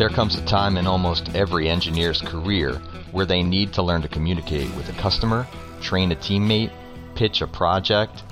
There 0.00 0.08
comes 0.08 0.34
a 0.34 0.44
time 0.46 0.78
in 0.78 0.86
almost 0.86 1.34
every 1.34 1.68
engineer's 1.68 2.22
career 2.22 2.80
where 3.12 3.26
they 3.26 3.42
need 3.42 3.74
to 3.74 3.82
learn 3.82 4.00
to 4.00 4.08
communicate 4.08 4.74
with 4.74 4.88
a 4.88 4.98
customer, 5.00 5.46
train 5.82 6.10
a 6.10 6.16
teammate, 6.16 6.72
pitch 7.14 7.42
a 7.42 7.46
project, 7.46 8.22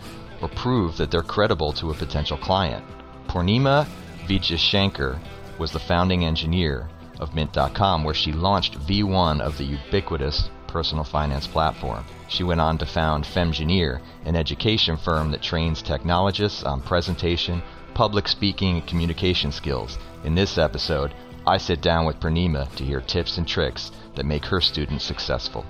or 0.40 0.48
prove 0.48 0.96
that 0.96 1.10
they're 1.10 1.22
credible 1.22 1.74
to 1.74 1.90
a 1.90 1.94
potential 1.94 2.38
client. 2.38 2.82
Poornima 3.26 3.86
Vijayashankar 4.26 5.18
was 5.58 5.70
the 5.70 5.78
founding 5.78 6.24
engineer 6.24 6.88
of 7.20 7.34
Mint.com, 7.34 8.02
where 8.02 8.14
she 8.14 8.32
launched 8.32 8.78
V1 8.80 9.40
of 9.42 9.58
the 9.58 9.64
ubiquitous 9.64 10.48
personal 10.68 11.04
finance 11.04 11.46
platform. 11.46 12.04
She 12.28 12.44
went 12.44 12.60
on 12.60 12.78
to 12.78 12.86
found 12.86 13.24
Femgineer, 13.24 14.00
an 14.24 14.36
education 14.36 14.96
firm 14.96 15.30
that 15.32 15.42
trains 15.42 15.82
technologists 15.82 16.62
on 16.62 16.82
presentation, 16.82 17.62
public 17.94 18.28
speaking, 18.28 18.76
and 18.76 18.86
communication 18.86 19.50
skills. 19.50 19.98
In 20.24 20.34
this 20.34 20.58
episode, 20.58 21.14
I 21.46 21.56
sit 21.56 21.80
down 21.80 22.04
with 22.04 22.20
Poornima 22.20 22.72
to 22.76 22.84
hear 22.84 23.00
tips 23.00 23.38
and 23.38 23.48
tricks 23.48 23.90
that 24.14 24.26
make 24.26 24.44
her 24.44 24.60
students 24.60 25.04
successful. 25.04 25.64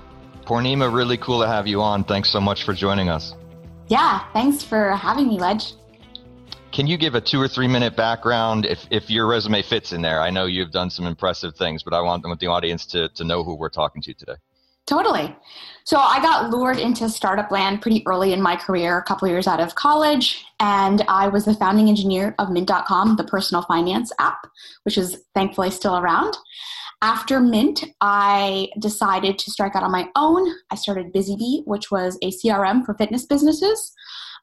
Poornima, 0.44 0.92
really 0.92 1.16
cool 1.18 1.40
to 1.40 1.46
have 1.46 1.66
you 1.66 1.80
on. 1.80 2.04
Thanks 2.04 2.30
so 2.30 2.40
much 2.40 2.64
for 2.64 2.74
joining 2.74 3.08
us. 3.08 3.34
Yeah, 3.86 4.24
thanks 4.32 4.62
for 4.62 4.96
having 4.96 5.28
me, 5.28 5.38
Ledge. 5.38 5.74
Can 6.72 6.86
you 6.86 6.98
give 6.98 7.14
a 7.14 7.20
two 7.20 7.40
or 7.40 7.48
three 7.48 7.68
minute 7.68 7.96
background 7.96 8.66
if, 8.66 8.86
if 8.90 9.10
your 9.10 9.26
resume 9.26 9.62
fits 9.62 9.92
in 9.92 10.02
there? 10.02 10.20
I 10.20 10.30
know 10.30 10.46
you've 10.46 10.70
done 10.70 10.90
some 10.90 11.06
impressive 11.06 11.54
things, 11.54 11.82
but 11.82 11.94
I 11.94 12.00
want 12.00 12.22
the 12.40 12.46
audience 12.46 12.84
to, 12.86 13.08
to 13.10 13.24
know 13.24 13.42
who 13.42 13.54
we're 13.54 13.70
talking 13.70 14.02
to 14.02 14.14
today. 14.14 14.34
Totally. 14.88 15.36
So 15.84 15.98
I 15.98 16.18
got 16.22 16.48
lured 16.48 16.78
into 16.78 17.10
startup 17.10 17.50
land 17.50 17.82
pretty 17.82 18.02
early 18.06 18.32
in 18.32 18.40
my 18.40 18.56
career, 18.56 18.96
a 18.96 19.02
couple 19.02 19.28
years 19.28 19.46
out 19.46 19.60
of 19.60 19.74
college, 19.74 20.46
and 20.60 21.02
I 21.08 21.28
was 21.28 21.44
the 21.44 21.52
founding 21.52 21.90
engineer 21.90 22.34
of 22.38 22.50
Mint.com, 22.50 23.16
the 23.16 23.24
personal 23.24 23.62
finance 23.64 24.10
app, 24.18 24.46
which 24.84 24.96
is 24.96 25.24
thankfully 25.34 25.70
still 25.70 25.98
around. 25.98 26.38
After 27.02 27.38
Mint, 27.38 27.84
I 28.00 28.68
decided 28.78 29.38
to 29.38 29.50
strike 29.50 29.76
out 29.76 29.82
on 29.82 29.92
my 29.92 30.08
own. 30.16 30.50
I 30.70 30.74
started 30.74 31.12
BizeeBee, 31.12 31.66
which 31.66 31.90
was 31.90 32.18
a 32.22 32.30
CRM 32.30 32.86
for 32.86 32.94
fitness 32.94 33.26
businesses 33.26 33.92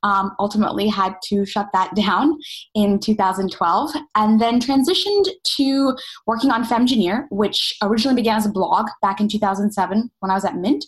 um, 0.06 0.36
ultimately 0.38 0.88
had 0.88 1.16
to 1.30 1.46
shut 1.46 1.68
that 1.74 1.96
down 1.96 2.38
in 2.76 3.00
2012 3.00 3.92
and 4.14 4.40
then 4.40 4.60
transitioned 4.60 5.26
to 5.58 5.96
working 6.28 6.52
on 6.52 6.64
Femgineer, 6.64 7.26
which 7.32 7.76
originally 7.82 8.16
began 8.16 8.38
as 8.38 8.46
a 8.46 8.52
blog 8.52 8.86
back 9.02 9.20
in 9.20 9.28
2007 9.28 10.12
when 10.20 10.32
I 10.32 10.36
was 10.36 10.46
at 10.46 10.58
Mint, 10.58 10.86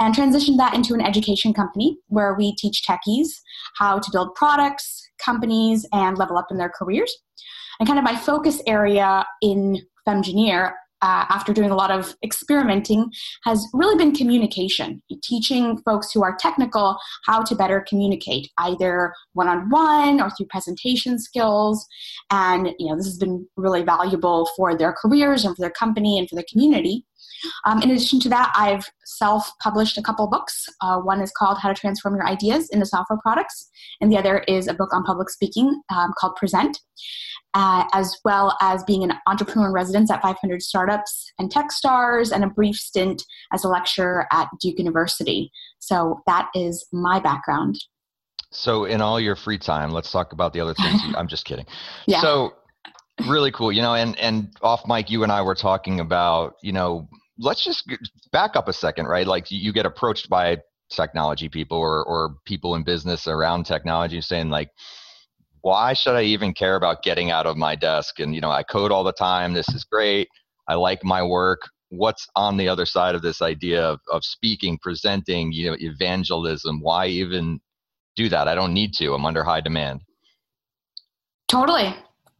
and 0.00 0.12
transitioned 0.12 0.56
that 0.58 0.74
into 0.74 0.92
an 0.92 1.00
education 1.00 1.54
company 1.54 1.98
where 2.08 2.34
we 2.34 2.54
teach 2.56 2.82
techies 2.82 3.28
how 3.76 4.00
to 4.00 4.10
build 4.10 4.34
products, 4.34 5.08
companies, 5.24 5.86
and 5.92 6.18
level 6.18 6.36
up 6.36 6.48
in 6.50 6.58
their 6.58 6.72
careers. 6.76 7.16
And 7.78 7.86
kind 7.86 7.98
of 7.98 8.04
my 8.04 8.16
focus 8.16 8.60
area 8.66 9.24
in 9.40 9.80
Femgineer 10.06 10.72
uh, 11.02 11.26
after 11.28 11.52
doing 11.52 11.70
a 11.70 11.76
lot 11.76 11.90
of 11.90 12.14
experimenting, 12.24 13.10
has 13.44 13.66
really 13.72 13.96
been 13.96 14.14
communication, 14.14 15.02
teaching 15.22 15.78
folks 15.78 16.12
who 16.12 16.22
are 16.22 16.36
technical 16.38 16.98
how 17.26 17.42
to 17.42 17.54
better 17.54 17.84
communicate, 17.88 18.48
either 18.58 19.12
one 19.32 19.48
on 19.48 19.68
one 19.70 20.20
or 20.20 20.30
through 20.30 20.46
presentation 20.46 21.18
skills. 21.18 21.86
And 22.30 22.68
you 22.78 22.88
know, 22.88 22.96
this 22.96 23.06
has 23.06 23.18
been 23.18 23.46
really 23.56 23.82
valuable 23.82 24.48
for 24.56 24.76
their 24.76 24.92
careers 24.92 25.44
and 25.44 25.54
for 25.54 25.62
their 25.62 25.70
company 25.70 26.18
and 26.18 26.28
for 26.28 26.34
the 26.34 26.46
community. 26.50 27.04
Um, 27.64 27.82
in 27.82 27.90
addition 27.90 28.20
to 28.20 28.28
that, 28.30 28.52
I've 28.56 28.84
self 29.04 29.50
published 29.62 29.98
a 29.98 30.02
couple 30.02 30.28
books. 30.28 30.66
Uh, 30.80 30.98
one 30.98 31.20
is 31.20 31.32
called 31.36 31.58
How 31.58 31.68
to 31.68 31.74
Transform 31.74 32.14
Your 32.14 32.26
Ideas 32.26 32.68
into 32.70 32.86
Software 32.86 33.18
Products, 33.22 33.70
and 34.00 34.12
the 34.12 34.18
other 34.18 34.38
is 34.48 34.68
a 34.68 34.74
book 34.74 34.92
on 34.92 35.04
public 35.04 35.30
speaking 35.30 35.80
um, 35.90 36.12
called 36.18 36.36
Present 36.36 36.78
uh, 37.54 37.84
as 37.92 38.16
well 38.24 38.56
as 38.60 38.84
being 38.84 39.02
an 39.02 39.14
entrepreneur 39.26 39.66
in 39.66 39.72
residence 39.72 40.10
at 40.10 40.22
500 40.22 40.62
startups 40.62 41.32
and 41.38 41.50
Techstars, 41.50 42.32
and 42.32 42.44
a 42.44 42.48
brief 42.48 42.76
stint 42.76 43.22
as 43.52 43.64
a 43.64 43.68
lecturer 43.68 44.26
at 44.32 44.48
Duke 44.60 44.78
University. 44.78 45.50
So 45.78 46.20
that 46.26 46.48
is 46.54 46.86
my 46.92 47.20
background. 47.20 47.76
So, 48.50 48.84
in 48.84 49.02
all 49.02 49.20
your 49.20 49.36
free 49.36 49.58
time, 49.58 49.90
let's 49.90 50.10
talk 50.10 50.32
about 50.32 50.52
the 50.54 50.60
other 50.60 50.72
things. 50.72 51.02
You, 51.04 51.14
I'm 51.18 51.28
just 51.28 51.44
kidding. 51.44 51.66
Yeah. 52.06 52.20
So, 52.20 52.54
really 53.26 53.50
cool. 53.50 53.70
You 53.70 53.82
know, 53.82 53.94
and 53.94 54.18
and 54.18 54.50
off 54.62 54.86
mic, 54.86 55.10
you 55.10 55.22
and 55.22 55.30
I 55.30 55.42
were 55.42 55.54
talking 55.54 56.00
about, 56.00 56.54
you 56.62 56.72
know, 56.72 57.08
let's 57.38 57.64
just 57.64 57.90
back 58.32 58.56
up 58.56 58.68
a 58.68 58.72
second, 58.72 59.06
right? 59.06 59.26
Like 59.26 59.50
you 59.50 59.72
get 59.72 59.86
approached 59.86 60.28
by 60.28 60.58
technology 60.90 61.48
people 61.48 61.78
or 61.78 62.04
or 62.04 62.36
people 62.46 62.74
in 62.74 62.82
business 62.82 63.26
around 63.26 63.64
technology 63.64 64.20
saying 64.22 64.48
like 64.48 64.70
why 65.62 65.92
should 65.92 66.14
I 66.14 66.22
even 66.22 66.54
care 66.54 66.76
about 66.76 67.02
getting 67.02 67.30
out 67.30 67.46
of 67.46 67.56
my 67.56 67.74
desk? 67.74 68.20
And, 68.20 68.34
you 68.34 68.40
know, 68.40 68.50
I 68.50 68.62
code 68.62 68.92
all 68.92 69.04
the 69.04 69.12
time. 69.12 69.52
This 69.52 69.68
is 69.70 69.84
great. 69.84 70.28
I 70.68 70.74
like 70.74 71.04
my 71.04 71.22
work. 71.22 71.60
What's 71.90 72.26
on 72.36 72.56
the 72.56 72.68
other 72.68 72.86
side 72.86 73.14
of 73.14 73.22
this 73.22 73.40
idea 73.40 73.82
of, 73.82 74.00
of 74.12 74.24
speaking, 74.24 74.78
presenting, 74.82 75.52
you 75.52 75.70
know, 75.70 75.76
evangelism? 75.80 76.80
Why 76.80 77.06
even 77.06 77.60
do 78.16 78.28
that? 78.28 78.48
I 78.48 78.54
don't 78.54 78.74
need 78.74 78.94
to. 78.94 79.14
I'm 79.14 79.24
under 79.24 79.44
high 79.44 79.60
demand. 79.60 80.02
Totally. 81.48 81.94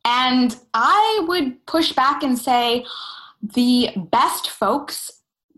And 0.05 0.57
I 0.75 1.25
would 1.27 1.65
push 1.67 1.93
back 1.93 2.23
and 2.23 2.39
say 2.39 2.85
the 3.43 3.91
best 4.11 4.51
folks 4.51 5.11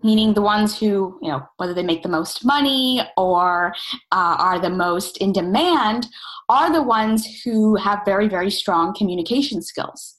meaning 0.03 0.35
the 0.35 0.43
ones 0.43 0.79
who, 0.79 1.19
you 1.23 1.31
know, 1.31 1.43
whether 1.59 1.75
they 1.75 1.83
make 1.83 2.03
the 2.03 2.09
most 2.09 2.45
money 2.45 3.03
or 3.17 3.75
uh, 4.13 4.37
are 4.39 4.59
the 4.59 4.71
most 4.71 5.17
in 5.19 5.33
demand, 5.33 6.07
are 6.49 6.73
the 6.73 6.83
ones 6.83 7.27
who 7.45 7.77
have 7.77 8.01
very, 8.05 8.29
very 8.29 8.51
strong 8.51 8.95
communication 8.95 9.63
skills. 9.63 10.17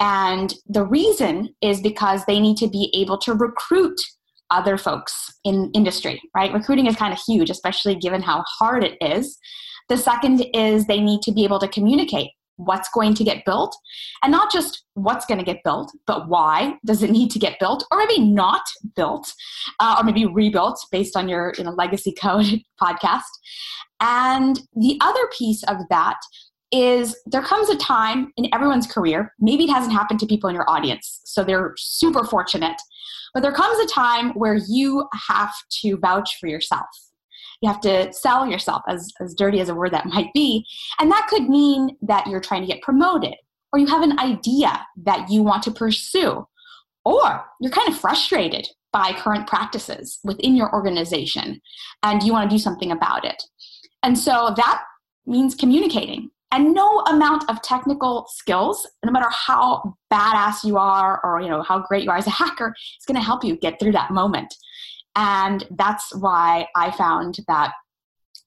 And 0.00 0.54
the 0.66 0.84
reason 0.84 1.54
is 1.62 1.80
because 1.80 2.24
they 2.24 2.40
need 2.40 2.56
to 2.58 2.68
be 2.68 2.92
able 2.94 3.18
to 3.18 3.34
recruit 3.34 4.00
other 4.50 4.76
folks 4.76 5.32
in 5.44 5.70
industry, 5.74 6.20
right? 6.36 6.52
Recruiting 6.52 6.86
is 6.86 6.96
kind 6.96 7.12
of 7.12 7.20
huge, 7.26 7.48
especially 7.48 7.94
given 7.94 8.20
how 8.20 8.44
hard 8.58 8.84
it 8.84 8.98
is. 9.00 9.38
The 9.88 9.96
second 9.96 10.44
is 10.54 10.86
they 10.86 11.00
need 11.00 11.22
to 11.22 11.32
be 11.32 11.44
able 11.44 11.58
to 11.60 11.68
communicate 11.68 12.30
what's 12.56 12.88
going 12.90 13.14
to 13.14 13.24
get 13.24 13.44
built 13.44 13.74
and 14.22 14.30
not 14.30 14.52
just 14.52 14.84
what's 14.94 15.26
going 15.26 15.38
to 15.38 15.44
get 15.44 15.62
built 15.64 15.90
but 16.06 16.28
why 16.28 16.74
does 16.84 17.02
it 17.02 17.10
need 17.10 17.30
to 17.30 17.38
get 17.38 17.58
built 17.58 17.84
or 17.90 17.98
maybe 17.98 18.20
not 18.20 18.62
built 18.94 19.32
uh, 19.80 19.96
or 19.98 20.04
maybe 20.04 20.26
rebuilt 20.26 20.78
based 20.90 21.16
on 21.16 21.28
your 21.28 21.52
you 21.58 21.64
know, 21.64 21.70
legacy 21.70 22.12
code 22.20 22.60
podcast. 22.80 23.22
And 24.00 24.60
the 24.74 24.98
other 25.00 25.28
piece 25.38 25.62
of 25.64 25.76
that 25.90 26.18
is 26.72 27.14
there 27.26 27.42
comes 27.42 27.68
a 27.68 27.76
time 27.76 28.32
in 28.38 28.48
everyone's 28.54 28.86
career 28.86 29.34
maybe 29.38 29.64
it 29.64 29.70
hasn't 29.70 29.92
happened 29.92 30.18
to 30.18 30.26
people 30.26 30.48
in 30.48 30.54
your 30.54 30.68
audience 30.70 31.20
so 31.24 31.44
they're 31.44 31.74
super 31.76 32.24
fortunate 32.24 32.80
but 33.34 33.42
there 33.42 33.52
comes 33.52 33.78
a 33.78 33.94
time 33.94 34.30
where 34.30 34.58
you 34.68 35.06
have 35.28 35.52
to 35.70 35.98
vouch 35.98 36.38
for 36.40 36.46
yourself 36.46 36.86
you 37.62 37.68
have 37.68 37.80
to 37.80 38.12
sell 38.12 38.46
yourself, 38.46 38.82
as, 38.88 39.12
as 39.20 39.34
dirty 39.34 39.60
as 39.60 39.68
a 39.68 39.74
word 39.74 39.92
that 39.92 40.06
might 40.06 40.32
be. 40.34 40.66
And 40.98 41.10
that 41.10 41.28
could 41.30 41.48
mean 41.48 41.96
that 42.02 42.26
you're 42.26 42.40
trying 42.40 42.62
to 42.62 42.66
get 42.66 42.82
promoted, 42.82 43.34
or 43.72 43.78
you 43.78 43.86
have 43.86 44.02
an 44.02 44.18
idea 44.18 44.84
that 45.04 45.30
you 45.30 45.42
want 45.42 45.62
to 45.62 45.70
pursue, 45.70 46.46
or 47.04 47.44
you're 47.60 47.72
kind 47.72 47.88
of 47.88 47.96
frustrated 47.96 48.68
by 48.92 49.12
current 49.12 49.46
practices 49.46 50.18
within 50.22 50.54
your 50.54 50.72
organization 50.74 51.60
and 52.02 52.22
you 52.22 52.32
want 52.32 52.50
to 52.50 52.54
do 52.54 52.60
something 52.60 52.92
about 52.92 53.24
it. 53.24 53.42
And 54.02 54.18
so 54.18 54.52
that 54.56 54.82
means 55.24 55.54
communicating. 55.54 56.30
And 56.50 56.74
no 56.74 57.00
amount 57.06 57.48
of 57.48 57.62
technical 57.62 58.26
skills, 58.28 58.86
no 59.02 59.10
matter 59.10 59.30
how 59.30 59.94
badass 60.12 60.64
you 60.64 60.76
are 60.76 61.18
or 61.24 61.40
you 61.40 61.48
know 61.48 61.62
how 61.62 61.78
great 61.78 62.04
you 62.04 62.10
are 62.10 62.18
as 62.18 62.26
a 62.26 62.30
hacker, 62.30 62.74
is 62.76 63.06
going 63.06 63.18
to 63.18 63.24
help 63.24 63.42
you 63.42 63.56
get 63.56 63.80
through 63.80 63.92
that 63.92 64.10
moment. 64.10 64.54
And 65.14 65.66
that's 65.70 66.14
why 66.14 66.66
I 66.76 66.90
found 66.92 67.38
that 67.48 67.72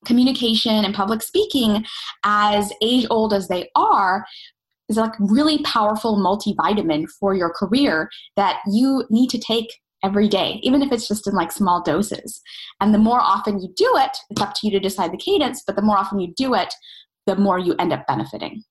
communication 0.05 0.85
and 0.85 0.93
public 0.93 1.21
speaking, 1.21 1.85
as 2.23 2.71
age 2.81 3.05
old 3.09 3.33
as 3.33 3.47
they 3.47 3.69
are, 3.75 4.25
is 4.89 4.97
like 4.97 5.13
really 5.19 5.61
powerful 5.63 6.17
multivitamin 6.17 7.07
for 7.19 7.33
your 7.33 7.49
career 7.49 8.09
that 8.35 8.59
you 8.71 9.03
need 9.09 9.29
to 9.31 9.39
take 9.39 9.67
every 10.03 10.27
day, 10.27 10.59
even 10.61 10.83
if 10.83 10.91
it's 10.91 11.07
just 11.07 11.27
in 11.27 11.33
like 11.33 11.51
small 11.51 11.81
doses. 11.81 12.41
And 12.79 12.93
the 12.93 12.99
more 12.99 13.19
often 13.19 13.59
you 13.59 13.73
do 13.75 13.91
it, 13.97 14.15
it's 14.29 14.41
up 14.41 14.53
to 14.55 14.67
you 14.67 14.71
to 14.71 14.79
decide 14.79 15.11
the 15.11 15.17
cadence, 15.17 15.63
but 15.65 15.75
the 15.75 15.81
more 15.81 15.97
often 15.97 16.19
you 16.19 16.33
do 16.37 16.53
it, 16.53 16.73
the 17.25 17.35
more 17.35 17.57
you 17.57 17.75
end 17.79 17.91
up 17.91 18.05
benefiting. 18.07 18.63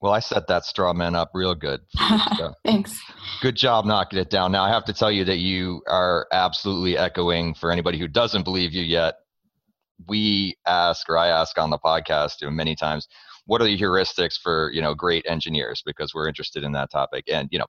Well, 0.00 0.12
I 0.12 0.20
set 0.20 0.46
that 0.46 0.64
straw 0.64 0.92
man 0.92 1.14
up 1.14 1.30
real 1.34 1.54
good. 1.54 1.80
So. 2.36 2.54
Thanks. 2.64 2.96
Good 3.42 3.56
job 3.56 3.84
knocking 3.84 4.18
it 4.18 4.30
down. 4.30 4.52
Now, 4.52 4.62
I 4.62 4.68
have 4.68 4.84
to 4.84 4.92
tell 4.92 5.10
you 5.10 5.24
that 5.24 5.38
you 5.38 5.82
are 5.88 6.28
absolutely 6.32 6.96
echoing 6.96 7.54
for 7.54 7.72
anybody 7.72 7.98
who 7.98 8.06
doesn't 8.06 8.44
believe 8.44 8.72
you 8.72 8.82
yet. 8.84 9.16
We 10.06 10.56
ask, 10.66 11.08
or 11.08 11.18
I 11.18 11.26
ask 11.28 11.58
on 11.58 11.70
the 11.70 11.78
podcast 11.78 12.40
you 12.40 12.50
many 12.52 12.76
times, 12.76 13.08
what 13.46 13.60
are 13.60 13.64
the 13.64 13.76
heuristics 13.76 14.38
for 14.40 14.70
you 14.72 14.80
know 14.80 14.94
great 14.94 15.24
engineers? 15.28 15.82
Because 15.84 16.14
we're 16.14 16.28
interested 16.28 16.62
in 16.62 16.72
that 16.72 16.92
topic. 16.92 17.24
And 17.26 17.48
you 17.50 17.58
know, 17.58 17.66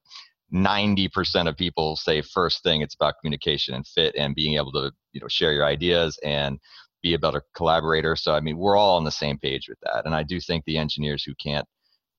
90% 0.53 1.47
of 1.47 1.57
people 1.57 1.95
say 1.95 2.21
first 2.21 2.61
thing 2.61 2.81
it's 2.81 2.93
about 2.93 3.15
communication 3.21 3.73
and 3.73 3.87
fit 3.87 4.13
and 4.15 4.35
being 4.35 4.55
able 4.55 4.71
to 4.73 4.91
you 5.13 5.21
know 5.21 5.27
share 5.27 5.53
your 5.53 5.65
ideas 5.65 6.19
and 6.23 6.59
be 7.01 7.13
a 7.13 7.19
better 7.19 7.41
collaborator. 7.55 8.15
So, 8.15 8.33
I 8.33 8.41
mean, 8.41 8.57
we're 8.57 8.75
all 8.75 8.97
on 8.97 9.05
the 9.05 9.11
same 9.11 9.37
page 9.39 9.67
with 9.67 9.79
that. 9.83 10.05
And 10.05 10.13
I 10.13 10.23
do 10.23 10.39
think 10.39 10.65
the 10.65 10.77
engineers 10.77 11.23
who 11.23 11.33
can't 11.41 11.65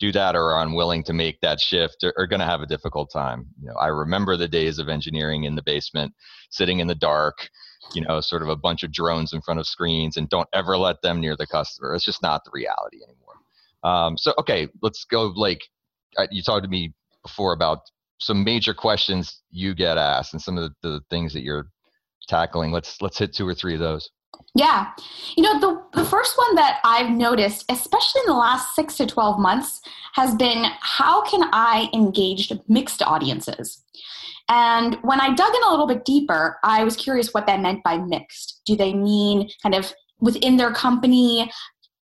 do 0.01 0.11
that 0.13 0.35
or 0.35 0.53
are 0.53 0.63
unwilling 0.63 1.05
to 1.05 1.13
make 1.13 1.41
that 1.41 1.61
shift 1.61 2.03
are, 2.03 2.15
are 2.17 2.27
going 2.27 2.41
to 2.41 2.47
have 2.47 2.63
a 2.63 2.67
difficult 2.67 3.13
time. 3.13 3.47
You 3.61 3.69
know, 3.69 3.75
I 3.75 3.89
remember 3.89 4.37
the 4.37 4.49
days 4.49 4.79
of 4.79 4.89
engineering 4.89 5.45
in 5.45 5.55
the 5.55 5.63
basement, 5.63 6.15
sitting 6.51 6.81
in 6.81 6.89
the 6.89 6.95
dark, 6.95 7.49
you 7.95 8.03
know, 8.03 8.21
sort 8.21 8.43
of 8.43 8.49
a 8.49 8.57
bunch 8.57 8.83
of 8.83 8.93
drones 8.93 9.33
in 9.33 9.43
front 9.43 9.61
of 9.61 9.67
screens, 9.67 10.17
and 10.17 10.29
don't 10.29 10.49
ever 10.53 10.77
let 10.77 11.03
them 11.03 11.21
near 11.21 11.37
the 11.37 11.47
customer. 11.47 11.95
It's 11.95 12.05
just 12.05 12.23
not 12.23 12.45
the 12.45 12.51
reality 12.53 12.99
anymore. 13.05 13.37
Um, 13.85 14.17
so, 14.17 14.35
okay, 14.39 14.69
let's 14.83 15.05
go. 15.05 15.33
Like, 15.37 15.61
you 16.31 16.43
talked 16.43 16.65
to 16.65 16.71
me 16.71 16.93
before 17.23 17.53
about 17.53 17.81
some 18.19 18.45
major 18.45 18.75
questions 18.75 19.41
you 19.51 19.75
get 19.75 19.97
asked 19.97 20.33
and 20.35 20.43
some 20.43 20.59
of 20.59 20.71
the, 20.83 20.89
the 20.89 21.01
things 21.11 21.33
that 21.33 21.43
you're 21.43 21.69
tackling. 22.29 22.73
Let's 22.73 23.01
let's 23.01 23.19
hit 23.19 23.35
two 23.35 23.47
or 23.47 23.55
three 23.55 23.75
of 23.75 23.81
those. 23.81 24.11
Yeah. 24.55 24.91
You 25.37 25.43
know, 25.45 25.61
the, 25.61 26.01
the 26.01 26.05
first 26.05 26.37
one 26.37 26.57
that 26.57 26.81
I've 26.85 27.11
noticed, 27.11 27.65
especially 27.69 28.21
in 28.27 28.33
the 28.33 28.39
last 28.39 28.75
six 28.75 28.97
to 28.97 29.07
12 29.07 29.39
months, 29.39 29.81
has 30.15 30.35
been 30.35 30.65
how 30.81 31.23
can 31.23 31.49
I 31.53 31.89
engage 31.95 32.53
mixed 32.69 33.03
audiences? 33.03 33.83
And 34.49 34.97
when 35.03 35.21
I 35.21 35.33
dug 35.33 35.55
in 35.55 35.63
a 35.63 35.71
little 35.71 35.87
bit 35.87 36.05
deeper, 36.05 36.59
I 36.65 36.83
was 36.83 36.97
curious 36.97 37.33
what 37.33 37.47
that 37.47 37.61
meant 37.61 37.85
by 37.85 37.99
mixed. 37.99 38.63
Do 38.67 38.75
they 38.75 38.93
mean 38.93 39.49
kind 39.63 39.77
of 39.77 39.93
within 40.19 40.57
their 40.57 40.73
company, 40.73 41.51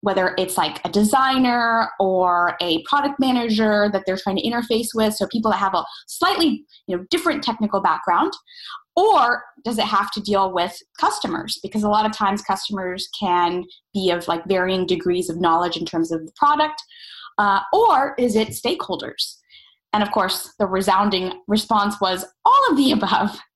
whether 0.01 0.35
it's 0.37 0.55
like 0.55 0.79
a 0.85 0.89
designer 0.89 1.89
or 1.99 2.55
a 2.61 2.83
product 2.83 3.19
manager 3.19 3.89
that 3.91 4.03
they're 4.05 4.17
trying 4.17 4.37
to 4.37 4.43
interface 4.43 4.89
with, 4.93 5.15
so 5.15 5.25
people 5.27 5.49
that 5.49 5.57
have 5.57 5.73
a 5.73 5.83
slightly 6.05 6.63
you 6.85 6.95
know, 6.95 7.05
different 7.09 7.43
technical 7.43 7.81
background, 7.81 8.31
or 8.95 9.43
does 9.63 9.77
it 9.77 9.85
have 9.85 10.11
to 10.11 10.21
deal 10.21 10.53
with 10.53 10.77
customers? 10.99 11.59
Because 11.61 11.83
a 11.83 11.89
lot 11.89 12.05
of 12.05 12.11
times 12.11 12.41
customers 12.41 13.09
can 13.19 13.63
be 13.93 14.09
of 14.09 14.27
like 14.27 14.45
varying 14.45 14.85
degrees 14.85 15.29
of 15.29 15.39
knowledge 15.39 15.77
in 15.77 15.85
terms 15.85 16.11
of 16.11 16.25
the 16.25 16.31
product 16.35 16.81
uh, 17.37 17.59
or 17.73 18.15
is 18.17 18.35
it 18.35 18.49
stakeholders? 18.49 19.37
And 19.93 20.03
of 20.03 20.11
course 20.11 20.53
the 20.59 20.67
resounding 20.67 21.41
response 21.47 21.99
was 22.01 22.25
all 22.43 22.71
of 22.71 22.77
the 22.77 22.91
above. 22.91 23.37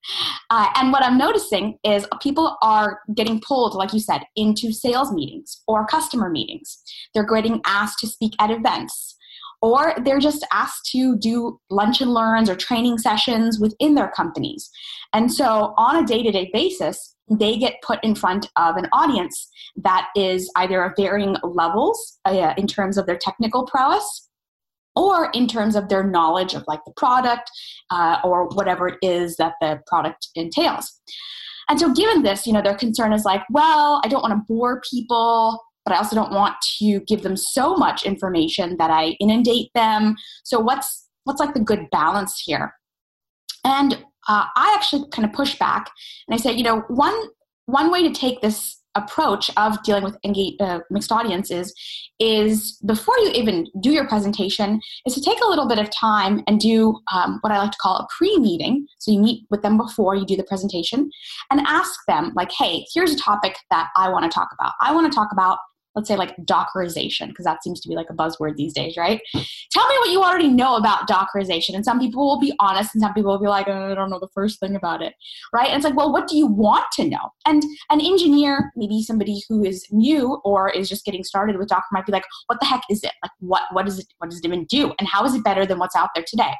Uh, 0.51 0.68
and 0.77 0.91
what 0.91 1.03
i'm 1.03 1.18
noticing 1.18 1.77
is 1.83 2.07
people 2.24 2.57
are 2.63 3.01
getting 3.13 3.39
pulled 3.42 3.75
like 3.75 3.94
you 3.94 4.00
said 4.00 4.24
into 4.35 4.71
sales 4.71 5.12
meetings 5.12 5.62
or 5.68 5.85
customer 5.85 6.27
meetings. 6.31 6.81
They're 7.13 7.27
getting 7.27 7.62
asked 7.68 8.00
to 8.00 8.07
speak 8.07 8.33
at 8.39 8.50
events 8.50 9.15
or 9.61 9.94
they're 10.03 10.19
just 10.19 10.45
asked 10.51 10.89
to 10.91 11.17
do 11.17 11.59
lunch 11.69 12.01
and 12.01 12.13
learns 12.13 12.50
or 12.50 12.56
training 12.56 12.97
sessions 12.97 13.59
within 13.59 13.95
their 13.95 14.09
companies. 14.09 14.69
And 15.13 15.31
so, 15.31 15.73
on 15.77 16.03
a 16.03 16.07
day 16.07 16.23
to 16.23 16.31
day 16.31 16.50
basis, 16.53 17.15
they 17.29 17.57
get 17.57 17.81
put 17.83 18.03
in 18.03 18.15
front 18.15 18.47
of 18.56 18.75
an 18.75 18.88
audience 18.91 19.50
that 19.77 20.07
is 20.15 20.51
either 20.56 20.83
of 20.83 20.94
varying 20.97 21.35
levels 21.44 22.19
uh, 22.25 22.53
in 22.57 22.67
terms 22.67 22.97
of 22.97 23.06
their 23.06 23.17
technical 23.17 23.65
prowess 23.65 24.29
or 24.95 25.29
in 25.33 25.47
terms 25.47 25.75
of 25.75 25.89
their 25.89 26.03
knowledge 26.03 26.53
of 26.53 26.63
like 26.67 26.81
the 26.85 26.94
product 26.97 27.50
uh, 27.91 28.17
or 28.23 28.47
whatever 28.50 28.88
it 28.88 28.97
is 29.01 29.35
that 29.38 29.53
the 29.61 29.79
product 29.88 30.27
entails. 30.35 31.00
And 31.69 31.79
so, 31.79 31.94
given 31.94 32.23
this, 32.23 32.47
you 32.47 32.53
know, 32.53 32.61
their 32.61 32.75
concern 32.75 33.13
is 33.13 33.25
like, 33.25 33.44
well, 33.51 34.01
I 34.03 34.07
don't 34.07 34.23
want 34.23 34.33
to 34.33 34.44
bore 34.47 34.81
people 34.89 35.63
but 35.85 35.93
I 35.93 35.97
also 35.97 36.15
don't 36.15 36.31
want 36.31 36.55
to 36.79 36.99
give 37.01 37.23
them 37.23 37.35
so 37.35 37.75
much 37.75 38.05
information 38.05 38.77
that 38.77 38.91
I 38.91 39.15
inundate 39.19 39.71
them. 39.73 40.15
So 40.43 40.59
what's 40.59 41.07
what's 41.23 41.39
like 41.39 41.53
the 41.53 41.59
good 41.59 41.87
balance 41.91 42.41
here? 42.45 42.73
And 43.63 43.93
uh, 44.27 44.45
I 44.55 44.73
actually 44.77 45.05
kind 45.11 45.27
of 45.27 45.33
push 45.33 45.57
back 45.57 45.89
and 46.27 46.35
I 46.35 46.37
say, 46.37 46.51
you 46.51 46.63
know, 46.63 46.81
one 46.87 47.15
one 47.65 47.91
way 47.91 48.07
to 48.07 48.13
take 48.13 48.41
this 48.41 48.79
approach 48.95 49.51
of 49.55 49.81
dealing 49.83 50.03
with 50.03 50.17
engage, 50.23 50.55
uh, 50.59 50.79
mixed 50.89 51.11
audiences 51.11 51.73
is 52.19 52.77
before 52.85 53.17
you 53.19 53.29
even 53.31 53.67
do 53.81 53.91
your 53.91 54.07
presentation 54.07 54.79
is 55.05 55.13
to 55.13 55.21
take 55.21 55.39
a 55.43 55.47
little 55.47 55.67
bit 55.67 55.77
of 55.77 55.89
time 55.91 56.43
and 56.47 56.59
do 56.59 56.99
um, 57.13 57.37
what 57.41 57.53
i 57.53 57.57
like 57.59 57.71
to 57.71 57.77
call 57.79 57.97
a 57.97 58.07
pre-meeting 58.17 58.85
so 58.97 59.11
you 59.11 59.19
meet 59.19 59.45
with 59.51 59.61
them 59.61 59.77
before 59.77 60.15
you 60.15 60.25
do 60.25 60.35
the 60.35 60.43
presentation 60.43 61.09
and 61.51 61.61
ask 61.61 61.99
them 62.07 62.33
like 62.35 62.51
hey 62.51 62.83
here's 62.93 63.13
a 63.13 63.19
topic 63.19 63.55
that 63.69 63.89
i 63.95 64.09
want 64.09 64.23
to 64.23 64.29
talk 64.29 64.49
about 64.59 64.73
i 64.81 64.93
want 64.93 65.09
to 65.09 65.15
talk 65.15 65.29
about 65.31 65.59
let's 65.99 66.07
say 66.07 66.15
like 66.15 66.35
dockerization 66.45 67.27
because 67.27 67.45
that 67.45 67.61
seems 67.63 67.79
to 67.81 67.89
be 67.89 67.95
like 67.95 68.09
a 68.09 68.13
buzzword 68.13 68.55
these 68.55 68.73
days 68.73 68.95
right? 68.97 69.21
Tell 69.71 69.87
me 69.87 69.95
what 69.99 70.09
you 70.09 70.23
already 70.23 70.47
know 70.47 70.77
about 70.77 71.07
dockerization 71.07 71.75
and 71.75 71.83
some 71.83 71.99
people 71.99 72.25
will 72.25 72.39
be 72.39 72.53
honest 72.59 72.95
and 72.95 73.01
some 73.01 73.13
people 73.13 73.31
will 73.31 73.39
be 73.39 73.47
like 73.47 73.67
oh, 73.67 73.91
i 73.91 73.95
don't 73.95 74.09
know 74.09 74.19
the 74.19 74.29
first 74.33 74.59
thing 74.59 74.75
about 74.75 75.01
it 75.01 75.13
right? 75.53 75.67
And 75.67 75.75
it's 75.75 75.85
like 75.85 75.95
well 75.95 76.11
what 76.11 76.27
do 76.27 76.37
you 76.37 76.47
want 76.47 76.85
to 76.93 77.07
know? 77.07 77.31
And 77.45 77.63
an 77.89 78.01
engineer 78.01 78.71
maybe 78.75 79.01
somebody 79.03 79.43
who 79.49 79.63
is 79.63 79.85
new 79.91 80.35
or 80.45 80.69
is 80.69 80.87
just 80.87 81.05
getting 81.05 81.23
started 81.23 81.57
with 81.57 81.67
docker 81.67 81.87
might 81.91 82.05
be 82.05 82.11
like 82.11 82.25
what 82.47 82.59
the 82.59 82.65
heck 82.65 82.81
is 82.89 83.03
it? 83.03 83.13
Like 83.21 83.31
what 83.39 83.63
what 83.71 83.87
is 83.87 83.99
it 83.99 84.07
what 84.19 84.29
does 84.29 84.39
it 84.39 84.45
even 84.45 84.65
do? 84.65 84.93
And 84.99 85.07
how 85.07 85.25
is 85.25 85.35
it 85.35 85.43
better 85.43 85.65
than 85.65 85.79
what's 85.79 85.95
out 85.95 86.09
there 86.15 86.25
today? 86.25 86.53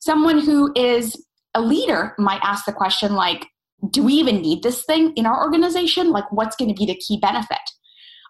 Someone 0.00 0.38
who 0.38 0.72
is 0.74 1.22
a 1.54 1.60
leader 1.60 2.14
might 2.18 2.40
ask 2.42 2.64
the 2.64 2.72
question 2.72 3.14
like 3.14 3.46
do 3.90 4.02
we 4.02 4.14
even 4.14 4.40
need 4.40 4.62
this 4.62 4.84
thing 4.84 5.12
in 5.14 5.26
our 5.26 5.42
organization? 5.42 6.10
Like 6.10 6.30
what's 6.32 6.56
going 6.56 6.68
to 6.68 6.74
be 6.74 6.86
the 6.86 6.94
key 6.94 7.18
benefit 7.18 7.58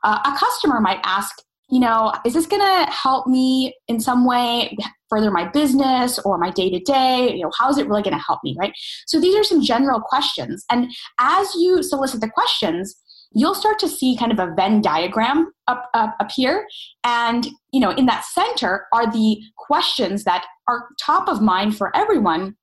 uh, 0.05 0.21
a 0.25 0.39
customer 0.39 0.81
might 0.81 1.01
ask, 1.03 1.35
you 1.71 1.81
know, 1.81 2.12
is 2.25 2.35
this 2.35 2.47
going 2.47 2.62
to 2.62 2.91
help 2.93 3.27
me 3.27 3.75
in 3.89 3.99
some 3.99 4.27
way 4.27 4.77
further 5.09 5.31
my 5.31 5.49
business 5.49 6.19
or 6.21 6.39
my 6.39 6.51
day 6.51 6.71
to 6.71 6.79
day? 6.81 7.33
You 7.35 7.45
know, 7.45 7.51
how 7.59 7.71
is 7.71 7.79
it 7.79 7.89
really 7.89 8.03
going 8.03 8.17
to 8.17 8.23
help 8.23 8.41
me, 8.45 8.55
right? 8.59 8.73
So 9.06 9.19
these 9.21 9.35
are 9.35 9.43
some 9.43 9.62
general 9.62 10.01
questions. 10.01 10.65
And 10.71 10.93
as 11.19 11.55
you 11.55 11.83
solicit 11.83 12.21
the 12.21 12.29
questions, 12.29 12.95
you'll 13.33 13.55
start 13.55 13.79
to 13.81 13.89
see 13.89 14.17
kind 14.17 14.31
of 14.31 14.39
a 14.39 14.55
Venn 14.55 14.81
diagram 14.81 15.53
up, 15.67 15.89
up, 15.95 16.15
up 16.21 16.31
here. 16.35 16.67
And, 17.03 17.49
you 17.73 17.81
know, 17.81 17.91
in 17.91 18.06
that 18.06 18.25
center 18.25 18.87
are 18.93 19.11
the 19.11 19.41
questions 19.56 20.25
that 20.25 20.45
are 20.69 20.89
top 21.01 21.29
of 21.29 21.43
mind 21.43 21.77
for 21.77 21.95
everyone 21.97 22.56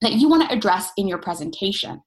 that 0.00 0.14
you 0.14 0.28
want 0.28 0.48
to 0.48 0.54
address 0.54 0.90
in 0.96 1.08
your 1.08 1.18
presentation. 1.18 2.00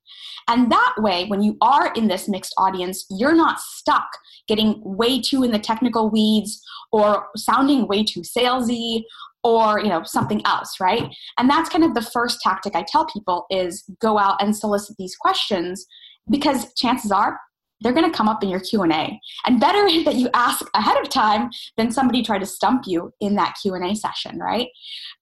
And 0.48 0.72
that 0.72 0.96
way, 0.98 1.26
when 1.28 1.42
you 1.42 1.58
are 1.62 1.94
in 1.94 2.08
this 2.08 2.28
mixed 2.28 2.54
audience, 2.58 3.06
you're 3.10 3.36
not 3.36 3.60
stuck 3.60 4.08
getting 4.48 4.82
way 4.84 5.22
too 5.22 5.44
in 5.44 5.52
the 5.52 5.60
technical 5.60 6.10
weeds 6.10 6.62
or 6.92 7.28
sounding 7.36 7.88
way 7.88 8.04
too 8.04 8.22
salesy 8.22 9.04
or 9.44 9.80
you 9.80 9.90
know 9.90 10.04
something 10.04 10.42
else 10.46 10.80
right 10.80 11.16
and 11.40 11.50
that's 11.50 11.70
kind 11.70 11.84
of 11.84 11.96
the 11.96 12.02
first 12.02 12.40
tactic 12.42 12.76
i 12.76 12.86
tell 12.88 13.06
people 13.08 13.46
is 13.50 13.84
go 14.00 14.20
out 14.20 14.42
and 14.42 14.56
solicit 14.56 14.96
these 14.98 15.16
questions 15.16 15.86
because 16.30 16.72
chances 16.76 17.12
are 17.12 17.40
they're 17.82 17.94
going 17.94 18.10
to 18.10 18.16
come 18.16 18.30
up 18.30 18.44
in 18.44 18.50
your 18.50 18.60
q&a 18.60 19.20
and 19.46 19.60
better 19.60 19.84
that 20.06 20.16
you 20.16 20.30
ask 20.34 20.66
ahead 20.74 20.98
of 21.02 21.10
time 21.10 21.50
than 21.78 21.92
somebody 21.92 22.24
try 22.24 22.38
to 22.38 22.46
stump 22.46 22.84
you 22.86 23.12
in 23.20 23.36
that 23.36 23.56
q&a 23.62 23.96
session 23.96 24.40
right? 24.40 24.68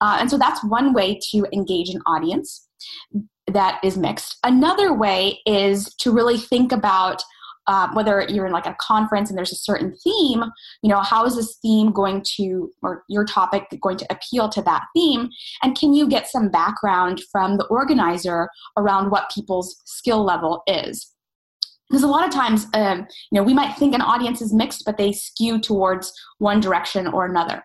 Uh, 0.01 0.17
and 0.19 0.29
so 0.29 0.37
that's 0.37 0.63
one 0.63 0.93
way 0.93 1.19
to 1.31 1.45
engage 1.53 1.89
an 1.89 2.01
audience 2.05 2.67
that 3.47 3.79
is 3.83 3.97
mixed. 3.97 4.37
Another 4.43 4.93
way 4.93 5.39
is 5.45 5.93
to 5.95 6.11
really 6.11 6.37
think 6.37 6.71
about 6.71 7.23
uh, 7.67 7.87
whether 7.93 8.25
you're 8.29 8.47
in 8.47 8.51
like 8.51 8.65
a 8.65 8.75
conference 8.79 9.29
and 9.29 9.37
there's 9.37 9.51
a 9.51 9.55
certain 9.55 9.95
theme 10.03 10.43
you 10.81 10.89
know 10.89 11.01
how 11.01 11.23
is 11.25 11.35
this 11.35 11.57
theme 11.61 11.91
going 11.91 12.23
to 12.25 12.71
or 12.81 13.03
your 13.09 13.23
topic 13.23 13.65
going 13.79 13.97
to 13.97 14.07
appeal 14.09 14.49
to 14.49 14.61
that 14.63 14.83
theme? 14.95 15.29
And 15.61 15.77
can 15.77 15.93
you 15.93 16.09
get 16.09 16.27
some 16.27 16.49
background 16.49 17.21
from 17.31 17.57
the 17.57 17.65
organizer 17.65 18.49
around 18.75 19.11
what 19.11 19.29
people's 19.29 19.81
skill 19.85 20.23
level 20.23 20.63
is 20.65 21.13
because 21.89 22.03
a 22.03 22.07
lot 22.07 22.25
of 22.25 22.33
times 22.33 22.67
um, 22.73 23.07
you 23.31 23.39
know 23.39 23.43
we 23.43 23.53
might 23.53 23.75
think 23.77 23.93
an 23.93 24.01
audience 24.01 24.41
is 24.41 24.53
mixed 24.53 24.83
but 24.85 24.97
they 24.97 25.11
skew 25.11 25.59
towards 25.59 26.13
one 26.37 26.59
direction 26.59 27.07
or 27.07 27.25
another 27.25 27.63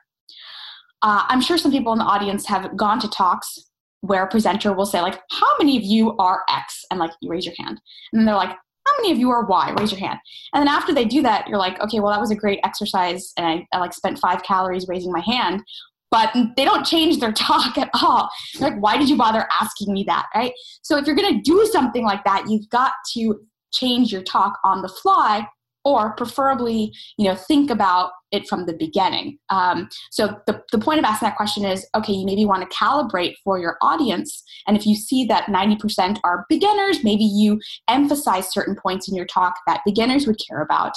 uh, 1.03 1.25
i'm 1.29 1.41
sure 1.41 1.59
some 1.59 1.73
people 1.73 1.93
in 1.93 1.99
the 1.99 2.05
audience 2.05 2.47
have 2.47 2.77
gone 2.77 2.99
to 3.01 3.09
talks 3.09 3.59
where 4.01 4.25
a 4.25 4.29
presenter 4.29 4.73
will 4.73 4.87
say 4.87 5.01
like 5.01 5.21
how 5.31 5.57
many 5.59 5.77
of 5.77 5.83
you 5.83 6.17
are 6.19 6.43
x 6.49 6.85
and 6.91 7.01
like 7.01 7.11
you 7.21 7.31
raise 7.31 7.47
your 7.47 7.55
hand 7.59 7.81
and 8.13 8.21
then 8.21 8.27
they're 8.27 8.35
like 8.35 8.51
how 8.87 8.93
many 8.99 9.13
of 9.13 9.19
you 9.19 9.31
are 9.31 9.47
y 9.47 9.75
raise 9.79 9.91
your 9.91 10.01
hand 10.01 10.19
and 10.53 10.61
then 10.61 10.69
after 10.69 10.93
they 10.93 11.05
do 11.05 11.23
that 11.23 11.49
you're 11.49 11.59
like 11.59 11.81
okay 11.81 12.01
well 12.01 12.13
that 12.13 12.21
was 12.21 12.31
a 12.31 12.37
great 12.37 12.61
exercise 12.65 13.33
and 13.37 13.47
i, 13.47 13.67
I 13.73 13.79
like 13.79 13.95
spent 13.95 14.19
five 14.19 14.43
calories 14.43 14.89
raising 14.89 15.13
my 15.13 15.21
hand 15.21 15.63
but 16.11 16.33
they 16.57 16.65
don't 16.65 16.87
change 16.87 17.19
their 17.19 17.33
talk 17.47 17.77
at 17.77 17.91
all. 17.93 18.31
They're 18.55 18.71
like, 18.71 18.81
why 18.81 18.97
did 18.97 19.09
you 19.09 19.17
bother 19.17 19.49
asking 19.61 19.93
me 19.93 20.05
that? 20.05 20.27
Right? 20.33 20.53
So 20.83 20.97
if 20.97 21.09
you're 21.09 21.17
gonna 21.17 21.43
do 21.43 21.69
something 21.73 22.05
like 22.05 22.23
that, 22.23 22.45
you've 22.49 22.69
got 22.69 22.93
to 23.15 23.41
change 23.75 24.13
your 24.13 24.23
talk 24.23 24.59
on 24.65 24.83
the 24.83 24.89
fly 24.89 25.47
or 25.85 26.15
preferably 26.15 26.93
you 27.19 27.27
know 27.29 27.35
think 27.35 27.71
about 27.71 28.11
it 28.33 28.49
from 28.49 28.67
the 28.67 28.73
beginning. 28.73 29.39
Um, 29.51 29.89
so 30.11 30.41
the, 30.47 30.61
the 30.73 30.79
point 30.79 30.99
of 30.99 31.05
asking 31.05 31.29
that 31.29 31.37
question 31.37 31.65
is 31.65 31.87
okay 31.95 32.13
you 32.13 32.27
maybe 32.27 32.47
want 32.47 32.69
to 32.69 32.77
calibrate 32.77 33.35
for 33.45 33.59
your 33.59 33.77
audience 33.83 34.43
and 34.67 34.77
if 34.77 34.87
you 34.87 34.97
see 34.97 35.25
that 35.27 35.45
90% 35.47 36.19
are 36.25 36.47
beginners 36.49 37.05
maybe 37.05 37.25
you 37.25 37.61
emphasize 37.89 38.53
certain 38.53 38.75
points 38.75 39.09
in 39.09 39.15
your 39.15 39.27
talk 39.27 39.55
that 39.67 39.83
beginners 39.85 40.27
would 40.27 40.41
care 40.49 40.63
about. 40.63 40.93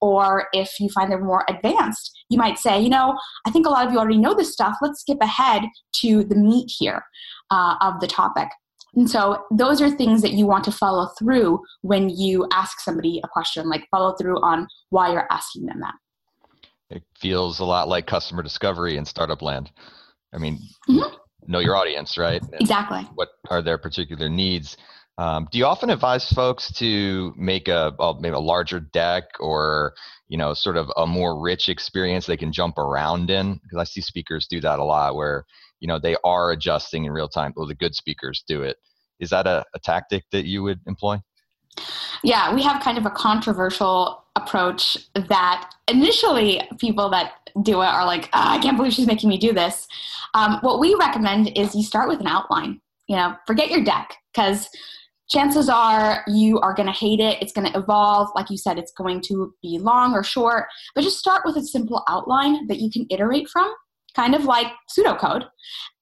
Or 0.00 0.48
if 0.52 0.80
you 0.80 0.88
find 0.88 1.10
they're 1.10 1.24
more 1.24 1.44
advanced 1.48 2.12
you 2.28 2.38
might 2.38 2.58
say 2.58 2.80
you 2.80 2.88
know 2.88 3.16
i 3.46 3.50
think 3.50 3.66
a 3.66 3.70
lot 3.70 3.86
of 3.86 3.92
you 3.92 3.98
already 3.98 4.18
know 4.18 4.34
this 4.34 4.52
stuff 4.52 4.76
let's 4.82 5.00
skip 5.00 5.18
ahead 5.20 5.62
to 6.00 6.24
the 6.24 6.34
meat 6.34 6.72
here 6.78 7.04
uh, 7.50 7.76
of 7.80 8.00
the 8.00 8.06
topic 8.08 8.48
And 8.94 9.10
so 9.10 9.44
those 9.50 9.80
are 9.80 9.90
things 9.90 10.22
that 10.22 10.32
you 10.32 10.46
want 10.46 10.64
to 10.64 10.72
follow 10.72 11.08
through 11.18 11.60
when 11.80 12.10
you 12.10 12.46
ask 12.52 12.80
somebody 12.80 13.20
a 13.24 13.28
question, 13.28 13.68
like 13.68 13.86
follow 13.90 14.14
through 14.16 14.36
on 14.42 14.66
why 14.90 15.12
you're 15.12 15.26
asking 15.30 15.66
them 15.66 15.80
that. 15.80 15.94
It 16.90 17.02
feels 17.18 17.58
a 17.60 17.64
lot 17.64 17.88
like 17.88 18.06
customer 18.06 18.42
discovery 18.42 18.98
in 18.98 19.06
startup 19.06 19.40
land. 19.40 19.70
I 20.34 20.38
mean, 20.38 20.58
mm-hmm. 20.88 21.14
know 21.46 21.60
your 21.60 21.76
audience, 21.76 22.18
right? 22.18 22.42
And 22.42 22.60
exactly. 22.60 23.00
What 23.14 23.30
are 23.48 23.62
their 23.62 23.78
particular 23.78 24.28
needs? 24.28 24.76
Um, 25.18 25.46
do 25.50 25.58
you 25.58 25.66
often 25.66 25.90
advise 25.90 26.30
folks 26.32 26.72
to 26.78 27.34
make 27.36 27.68
a, 27.68 27.94
a 27.98 28.20
maybe 28.20 28.34
a 28.34 28.40
larger 28.40 28.80
deck 28.80 29.24
or 29.40 29.94
you 30.28 30.38
know 30.38 30.54
sort 30.54 30.78
of 30.78 30.90
a 30.96 31.06
more 31.06 31.38
rich 31.38 31.68
experience 31.68 32.26
they 32.26 32.36
can 32.36 32.52
jump 32.52 32.78
around 32.78 33.30
in? 33.30 33.60
Because 33.62 33.78
I 33.78 33.84
see 33.84 34.00
speakers 34.00 34.46
do 34.48 34.60
that 34.60 34.78
a 34.78 34.84
lot, 34.84 35.14
where 35.14 35.44
you 35.82 35.88
know 35.88 35.98
they 35.98 36.16
are 36.24 36.52
adjusting 36.52 37.04
in 37.04 37.12
real 37.12 37.28
time. 37.28 37.52
Well, 37.56 37.66
the 37.66 37.74
good 37.74 37.94
speakers 37.94 38.44
do 38.46 38.62
it. 38.62 38.76
Is 39.18 39.30
that 39.30 39.46
a, 39.46 39.64
a 39.74 39.80
tactic 39.80 40.22
that 40.30 40.46
you 40.46 40.62
would 40.62 40.80
employ? 40.86 41.18
Yeah, 42.22 42.54
we 42.54 42.62
have 42.62 42.82
kind 42.82 42.98
of 42.98 43.04
a 43.04 43.10
controversial 43.10 44.24
approach 44.36 44.96
that 45.14 45.70
initially 45.88 46.62
people 46.78 47.10
that 47.10 47.32
do 47.62 47.82
it 47.82 47.86
are 47.86 48.06
like, 48.06 48.26
oh, 48.26 48.28
I 48.32 48.58
can't 48.58 48.76
believe 48.76 48.92
she's 48.92 49.06
making 49.08 49.28
me 49.28 49.38
do 49.38 49.52
this. 49.52 49.88
Um, 50.34 50.58
what 50.62 50.78
we 50.78 50.94
recommend 50.94 51.56
is 51.58 51.74
you 51.74 51.82
start 51.82 52.08
with 52.08 52.20
an 52.20 52.28
outline. 52.28 52.80
You 53.08 53.16
know, 53.16 53.34
forget 53.46 53.70
your 53.70 53.82
deck 53.82 54.16
because 54.32 54.68
chances 55.28 55.68
are 55.68 56.22
you 56.28 56.60
are 56.60 56.74
going 56.74 56.86
to 56.86 56.92
hate 56.92 57.18
it. 57.18 57.42
It's 57.42 57.52
going 57.52 57.70
to 57.70 57.78
evolve. 57.78 58.28
Like 58.36 58.50
you 58.50 58.56
said, 58.56 58.78
it's 58.78 58.92
going 58.92 59.20
to 59.22 59.52
be 59.62 59.78
long 59.78 60.14
or 60.14 60.22
short, 60.22 60.66
but 60.94 61.02
just 61.02 61.18
start 61.18 61.42
with 61.44 61.56
a 61.56 61.62
simple 61.62 62.04
outline 62.08 62.68
that 62.68 62.78
you 62.78 62.90
can 62.90 63.06
iterate 63.10 63.48
from, 63.48 63.74
kind 64.14 64.34
of 64.34 64.44
like 64.44 64.68
pseudocode, 64.90 65.44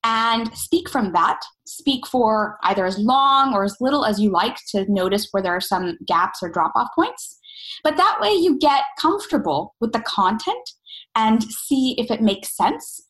and 0.03 0.53
speak 0.55 0.89
from 0.89 1.13
that. 1.13 1.39
Speak 1.65 2.05
for 2.07 2.57
either 2.63 2.85
as 2.85 2.97
long 2.97 3.53
or 3.53 3.63
as 3.63 3.77
little 3.79 4.05
as 4.05 4.19
you 4.19 4.29
like 4.29 4.57
to 4.69 4.85
notice 4.91 5.27
where 5.31 5.43
there 5.43 5.55
are 5.55 5.61
some 5.61 5.97
gaps 6.05 6.43
or 6.43 6.49
drop 6.49 6.73
off 6.75 6.89
points. 6.95 7.39
But 7.83 7.97
that 7.97 8.19
way 8.21 8.31
you 8.31 8.59
get 8.59 8.83
comfortable 8.99 9.75
with 9.79 9.93
the 9.93 10.01
content 10.01 10.69
and 11.15 11.43
see 11.43 11.95
if 11.97 12.11
it 12.11 12.21
makes 12.21 12.55
sense. 12.55 13.01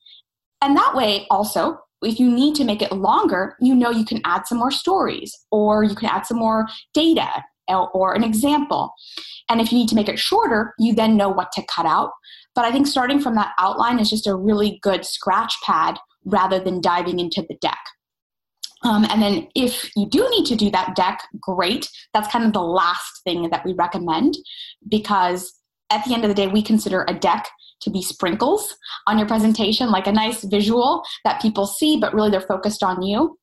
And 0.61 0.75
that 0.77 0.95
way 0.95 1.25
also 1.29 1.79
if 2.03 2.19
you 2.19 2.31
need 2.31 2.55
to 2.55 2.63
make 2.63 2.81
it 2.81 2.91
longer, 2.91 3.55
you 3.61 3.75
know 3.75 3.91
you 3.91 4.05
can 4.05 4.21
add 4.25 4.47
some 4.47 4.57
more 4.57 4.71
stories 4.71 5.37
or 5.51 5.83
you 5.83 5.95
can 5.95 6.09
add 6.09 6.25
some 6.25 6.37
more 6.37 6.67
data 6.93 7.43
or 7.73 8.13
an 8.13 8.23
example. 8.23 8.93
And 9.49 9.59
if 9.59 9.71
you 9.71 9.77
need 9.77 9.89
to 9.89 9.95
make 9.95 10.09
it 10.09 10.19
shorter, 10.19 10.73
you 10.79 10.93
then 10.93 11.17
know 11.17 11.29
what 11.29 11.51
to 11.53 11.63
cut 11.63 11.85
out. 11.85 12.11
But 12.55 12.65
I 12.65 12.71
think 12.71 12.87
starting 12.87 13.19
from 13.19 13.35
that 13.35 13.53
outline 13.59 13.99
is 13.99 14.09
just 14.09 14.27
a 14.27 14.35
really 14.35 14.79
good 14.81 15.05
scratch 15.05 15.55
pad 15.63 15.97
rather 16.25 16.59
than 16.59 16.81
diving 16.81 17.19
into 17.19 17.41
the 17.47 17.55
deck. 17.61 17.79
Um, 18.83 19.05
and 19.09 19.21
then 19.21 19.47
if 19.55 19.91
you 19.95 20.07
do 20.09 20.27
need 20.29 20.45
to 20.47 20.55
do 20.55 20.71
that 20.71 20.95
deck, 20.95 21.21
great. 21.39 21.89
That's 22.13 22.31
kind 22.31 22.45
of 22.45 22.53
the 22.53 22.61
last 22.61 23.23
thing 23.23 23.49
that 23.49 23.63
we 23.65 23.73
recommend 23.73 24.35
because 24.89 25.53
at 25.91 26.03
the 26.05 26.13
end 26.13 26.23
of 26.23 26.29
the 26.29 26.35
day, 26.35 26.47
we 26.47 26.63
consider 26.63 27.05
a 27.07 27.13
deck 27.13 27.47
to 27.81 27.89
be 27.89 28.01
sprinkles 28.01 28.75
on 29.07 29.17
your 29.17 29.27
presentation, 29.27 29.91
like 29.91 30.07
a 30.07 30.11
nice 30.11 30.43
visual 30.43 31.03
that 31.25 31.41
people 31.41 31.67
see, 31.67 31.97
but 31.99 32.13
really 32.13 32.29
they're 32.29 32.41
focused 32.41 32.83
on 32.83 33.01
you. 33.01 33.37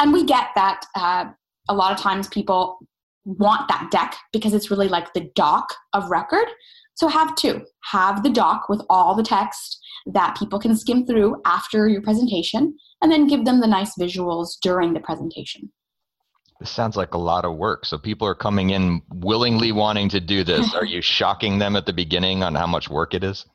And 0.00 0.12
we 0.12 0.24
get 0.24 0.48
that 0.54 0.84
uh, 0.96 1.26
a 1.68 1.74
lot 1.74 1.92
of 1.92 1.98
times 1.98 2.28
people 2.28 2.78
want 3.24 3.68
that 3.68 3.88
deck 3.90 4.16
because 4.32 4.54
it's 4.54 4.70
really 4.70 4.88
like 4.88 5.12
the 5.12 5.30
doc 5.34 5.74
of 5.92 6.10
record. 6.10 6.46
So 6.94 7.08
have 7.08 7.34
two. 7.34 7.62
Have 7.92 8.22
the 8.22 8.30
doc 8.30 8.68
with 8.68 8.82
all 8.90 9.14
the 9.14 9.22
text 9.22 9.78
that 10.06 10.36
people 10.38 10.58
can 10.58 10.76
skim 10.76 11.06
through 11.06 11.40
after 11.44 11.88
your 11.88 12.02
presentation, 12.02 12.76
and 13.02 13.12
then 13.12 13.26
give 13.26 13.44
them 13.44 13.60
the 13.60 13.66
nice 13.66 13.92
visuals 13.98 14.52
during 14.62 14.94
the 14.94 15.00
presentation. 15.00 15.70
This 16.58 16.70
sounds 16.70 16.96
like 16.96 17.14
a 17.14 17.18
lot 17.18 17.44
of 17.44 17.56
work. 17.56 17.86
So 17.86 17.96
people 17.96 18.26
are 18.26 18.34
coming 18.34 18.70
in 18.70 19.00
willingly 19.10 19.72
wanting 19.72 20.10
to 20.10 20.20
do 20.20 20.44
this. 20.44 20.74
are 20.74 20.84
you 20.84 21.00
shocking 21.00 21.58
them 21.58 21.74
at 21.74 21.86
the 21.86 21.92
beginning 21.92 22.42
on 22.42 22.54
how 22.54 22.66
much 22.66 22.90
work 22.90 23.14
it 23.14 23.24
is? 23.24 23.46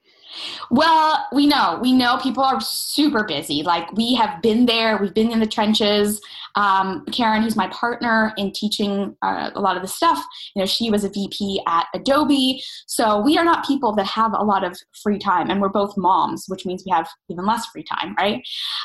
Well, 0.69 1.25
we 1.33 1.47
know. 1.47 1.79
We 1.81 1.93
know 1.93 2.17
people 2.17 2.43
are 2.43 2.59
super 2.61 3.23
busy. 3.23 3.63
Like, 3.63 3.91
we 3.93 4.15
have 4.15 4.41
been 4.41 4.65
there, 4.65 4.97
we've 4.97 5.13
been 5.13 5.31
in 5.31 5.39
the 5.39 5.47
trenches. 5.47 6.21
Um, 6.55 7.05
Karen, 7.11 7.43
who's 7.43 7.55
my 7.55 7.67
partner 7.67 8.33
in 8.37 8.51
teaching 8.51 9.15
uh, 9.21 9.51
a 9.53 9.59
lot 9.59 9.75
of 9.75 9.81
the 9.81 9.87
stuff, 9.87 10.23
you 10.55 10.61
know, 10.61 10.65
she 10.65 10.89
was 10.89 11.03
a 11.03 11.09
VP 11.09 11.61
at 11.67 11.87
Adobe. 11.93 12.61
So, 12.87 13.21
we 13.21 13.37
are 13.37 13.45
not 13.45 13.65
people 13.65 13.93
that 13.95 14.05
have 14.07 14.33
a 14.33 14.43
lot 14.43 14.63
of 14.63 14.77
free 15.03 15.19
time, 15.19 15.49
and 15.49 15.61
we're 15.61 15.69
both 15.69 15.95
moms, 15.97 16.45
which 16.47 16.65
means 16.65 16.83
we 16.85 16.91
have 16.91 17.07
even 17.29 17.45
less 17.45 17.65
free 17.67 17.83
time, 17.83 18.15
right? 18.17 18.41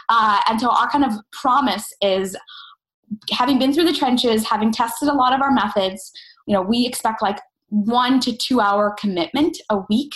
Uh, 0.08 0.40
and 0.48 0.60
so, 0.60 0.70
our 0.70 0.88
kind 0.90 1.04
of 1.04 1.12
promise 1.32 1.92
is 2.02 2.36
having 3.30 3.58
been 3.58 3.72
through 3.72 3.84
the 3.84 3.92
trenches, 3.92 4.48
having 4.48 4.72
tested 4.72 5.08
a 5.08 5.14
lot 5.14 5.32
of 5.32 5.40
our 5.40 5.50
methods, 5.50 6.12
you 6.46 6.54
know, 6.54 6.62
we 6.62 6.86
expect 6.86 7.22
like 7.22 7.38
one 7.68 8.20
to 8.20 8.36
two 8.36 8.60
hour 8.60 8.94
commitment 8.98 9.56
a 9.70 9.78
week 9.88 10.14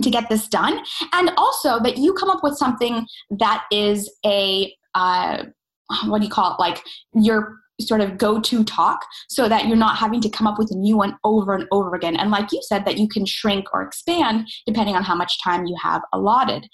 to 0.00 0.10
get 0.10 0.28
this 0.28 0.48
done. 0.48 0.82
And 1.12 1.30
also 1.36 1.80
that 1.80 1.98
you 1.98 2.14
come 2.14 2.30
up 2.30 2.42
with 2.42 2.56
something 2.56 3.06
that 3.38 3.64
is 3.70 4.10
a 4.24 4.74
uh, 4.94 5.44
what 6.06 6.20
do 6.20 6.24
you 6.24 6.30
call 6.30 6.54
it? 6.54 6.60
Like 6.60 6.82
your 7.14 7.56
sort 7.80 8.00
of 8.00 8.18
go-to 8.18 8.62
talk 8.64 9.04
so 9.28 9.48
that 9.48 9.66
you're 9.66 9.76
not 9.76 9.96
having 9.96 10.20
to 10.20 10.28
come 10.28 10.46
up 10.46 10.58
with 10.58 10.70
a 10.70 10.76
new 10.76 10.96
one 10.96 11.16
over 11.24 11.54
and 11.54 11.66
over 11.72 11.94
again. 11.94 12.16
And 12.16 12.30
like 12.30 12.52
you 12.52 12.60
said 12.62 12.84
that 12.84 12.98
you 12.98 13.08
can 13.08 13.26
shrink 13.26 13.66
or 13.72 13.82
expand 13.82 14.48
depending 14.66 14.94
on 14.94 15.02
how 15.02 15.14
much 15.14 15.42
time 15.42 15.66
you 15.66 15.76
have 15.82 16.02
allotted. 16.12 16.68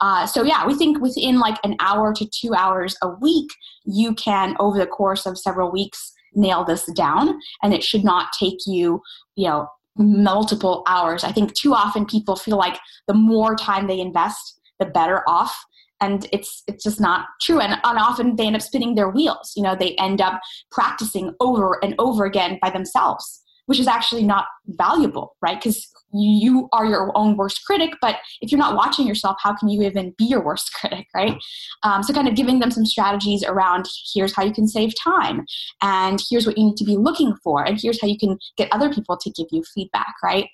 Uh, 0.00 0.26
so 0.26 0.42
yeah 0.42 0.66
we 0.66 0.74
think 0.74 1.00
within 1.00 1.40
like 1.40 1.58
an 1.64 1.76
hour 1.80 2.12
to 2.14 2.26
two 2.26 2.54
hours 2.54 2.96
a 3.02 3.08
week 3.08 3.50
you 3.84 4.14
can 4.14 4.56
over 4.60 4.78
the 4.78 4.86
course 4.86 5.26
of 5.26 5.38
several 5.38 5.72
weeks 5.72 6.12
nail 6.34 6.64
this 6.64 6.86
down. 6.92 7.38
And 7.62 7.74
it 7.74 7.82
should 7.82 8.04
not 8.04 8.32
take 8.38 8.58
you 8.66 9.02
you 9.34 9.48
know 9.48 9.68
multiple 9.96 10.82
hours. 10.86 11.24
I 11.24 11.32
think 11.32 11.54
too 11.54 11.74
often 11.74 12.06
people 12.06 12.36
feel 12.36 12.56
like 12.56 12.78
the 13.08 13.14
more 13.14 13.54
time 13.54 13.86
they 13.86 14.00
invest, 14.00 14.60
the 14.78 14.86
better 14.86 15.22
off. 15.28 15.54
And 16.00 16.26
it's 16.32 16.64
it's 16.66 16.82
just 16.82 17.00
not 17.00 17.26
true. 17.40 17.60
And, 17.60 17.74
and 17.84 17.98
often 17.98 18.34
they 18.34 18.46
end 18.46 18.56
up 18.56 18.62
spinning 18.62 18.96
their 18.96 19.10
wheels. 19.10 19.52
You 19.54 19.62
know, 19.62 19.76
they 19.76 19.94
end 19.96 20.20
up 20.20 20.40
practicing 20.72 21.32
over 21.38 21.78
and 21.84 21.94
over 21.98 22.24
again 22.24 22.58
by 22.60 22.70
themselves 22.70 23.41
which 23.66 23.78
is 23.78 23.86
actually 23.86 24.24
not 24.24 24.46
valuable, 24.66 25.36
right? 25.40 25.58
Because 25.58 25.88
you 26.12 26.68
are 26.72 26.84
your 26.84 27.10
own 27.16 27.36
worst 27.36 27.64
critic, 27.64 27.90
but 28.00 28.16
if 28.40 28.50
you're 28.50 28.58
not 28.58 28.76
watching 28.76 29.06
yourself, 29.06 29.36
how 29.40 29.54
can 29.54 29.68
you 29.68 29.82
even 29.82 30.14
be 30.18 30.24
your 30.24 30.44
worst 30.44 30.72
critic, 30.80 31.06
right? 31.14 31.36
Um, 31.82 32.02
so, 32.02 32.12
kind 32.12 32.28
of 32.28 32.34
giving 32.34 32.58
them 32.58 32.70
some 32.70 32.86
strategies 32.86 33.42
around 33.44 33.86
here's 34.14 34.34
how 34.34 34.44
you 34.44 34.52
can 34.52 34.68
save 34.68 34.92
time, 35.02 35.44
and 35.80 36.20
here's 36.30 36.46
what 36.46 36.58
you 36.58 36.64
need 36.66 36.76
to 36.76 36.84
be 36.84 36.96
looking 36.96 37.34
for, 37.42 37.64
and 37.64 37.80
here's 37.80 38.00
how 38.00 38.08
you 38.08 38.18
can 38.18 38.38
get 38.56 38.68
other 38.72 38.92
people 38.92 39.16
to 39.16 39.30
give 39.30 39.46
you 39.50 39.62
feedback, 39.74 40.14
right? 40.22 40.48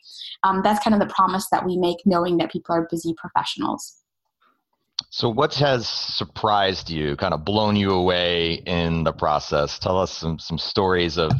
Um, 0.44 0.60
that's 0.62 0.82
kind 0.82 0.94
of 0.94 1.00
the 1.00 1.12
promise 1.12 1.48
that 1.50 1.64
we 1.64 1.76
make, 1.76 1.98
knowing 2.04 2.36
that 2.38 2.52
people 2.52 2.74
are 2.74 2.86
busy 2.90 3.14
professionals. 3.16 3.98
So, 5.10 5.28
what 5.28 5.54
has 5.54 5.88
surprised 5.88 6.90
you, 6.90 7.16
kind 7.16 7.32
of 7.32 7.44
blown 7.44 7.76
you 7.76 7.92
away 7.92 8.54
in 8.66 9.04
the 9.04 9.12
process? 9.12 9.78
Tell 9.78 9.98
us 9.98 10.12
some, 10.12 10.38
some 10.38 10.58
stories 10.58 11.16
of 11.16 11.30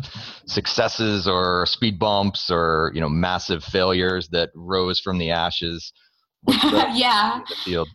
successes 0.47 1.27
or 1.27 1.67
speed 1.67 1.99
bumps 1.99 2.51
or 2.51 2.93
you 2.95 3.01
know 3.01 3.09
massive 3.09 3.63
failures 3.65 4.29
that 4.31 4.51
rose 4.55 5.01
from 5.01 5.19
the 5.19 5.31
ashes. 5.31 5.93
Yeah. 6.95 7.41
The 7.49 7.55
field. 7.65 7.89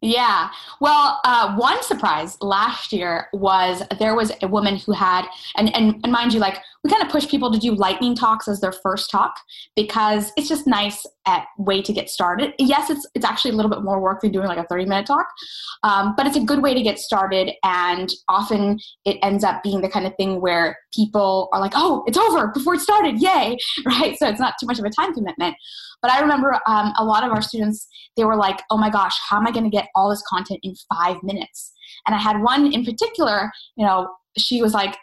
Yeah. 0.00 0.50
Well, 0.80 1.20
uh, 1.24 1.56
one 1.56 1.82
surprise 1.82 2.38
last 2.40 2.92
year 2.92 3.28
was 3.32 3.82
there 3.98 4.14
was 4.14 4.32
a 4.42 4.48
woman 4.48 4.76
who 4.76 4.92
had, 4.92 5.26
and, 5.56 5.74
and, 5.74 6.00
and 6.04 6.12
mind 6.12 6.32
you, 6.32 6.40
like 6.40 6.58
kind 6.88 7.02
of 7.02 7.08
push 7.08 7.28
people 7.28 7.52
to 7.52 7.58
do 7.58 7.74
lightning 7.74 8.14
talks 8.14 8.48
as 8.48 8.60
their 8.60 8.72
first 8.72 9.10
talk 9.10 9.34
because 9.76 10.32
it's 10.36 10.48
just 10.48 10.66
nice 10.66 11.04
at 11.26 11.44
way 11.58 11.82
to 11.82 11.92
get 11.92 12.08
started. 12.08 12.54
Yes, 12.58 12.90
it's 12.90 13.06
it's 13.14 13.24
actually 13.24 13.52
a 13.52 13.54
little 13.54 13.70
bit 13.70 13.82
more 13.82 14.00
work 14.00 14.20
than 14.20 14.32
doing 14.32 14.46
like 14.46 14.58
a 14.58 14.64
30 14.64 14.86
minute 14.86 15.06
talk, 15.06 15.26
um, 15.82 16.14
but 16.16 16.26
it's 16.26 16.36
a 16.36 16.40
good 16.40 16.62
way 16.62 16.74
to 16.74 16.82
get 16.82 16.98
started. 16.98 17.52
And 17.64 18.12
often 18.28 18.78
it 19.04 19.18
ends 19.22 19.44
up 19.44 19.62
being 19.62 19.80
the 19.80 19.88
kind 19.88 20.06
of 20.06 20.14
thing 20.16 20.40
where 20.40 20.76
people 20.94 21.48
are 21.52 21.60
like, 21.60 21.72
"Oh, 21.74 22.04
it's 22.06 22.18
over 22.18 22.48
before 22.48 22.74
it 22.74 22.80
started! 22.80 23.20
Yay!" 23.20 23.56
Right? 23.86 24.18
So 24.18 24.28
it's 24.28 24.40
not 24.40 24.54
too 24.60 24.66
much 24.66 24.78
of 24.78 24.84
a 24.84 24.90
time 24.90 25.14
commitment. 25.14 25.56
But 26.02 26.12
I 26.12 26.20
remember 26.20 26.58
um, 26.66 26.92
a 26.98 27.04
lot 27.04 27.24
of 27.24 27.32
our 27.32 27.42
students, 27.42 27.88
they 28.16 28.24
were 28.24 28.36
like, 28.36 28.60
oh 28.70 28.76
my 28.76 28.90
gosh, 28.90 29.16
how 29.28 29.38
am 29.38 29.46
I 29.46 29.50
going 29.50 29.64
to 29.64 29.70
get 29.70 29.88
all 29.94 30.08
this 30.08 30.22
content 30.28 30.60
in 30.62 30.74
five 30.94 31.16
minutes? 31.22 31.72
And 32.06 32.14
I 32.14 32.18
had 32.18 32.40
one 32.40 32.72
in 32.72 32.84
particular, 32.84 33.50
you 33.76 33.84
know, 33.84 34.08
she 34.36 34.62
was 34.62 34.74
like, 34.74 34.96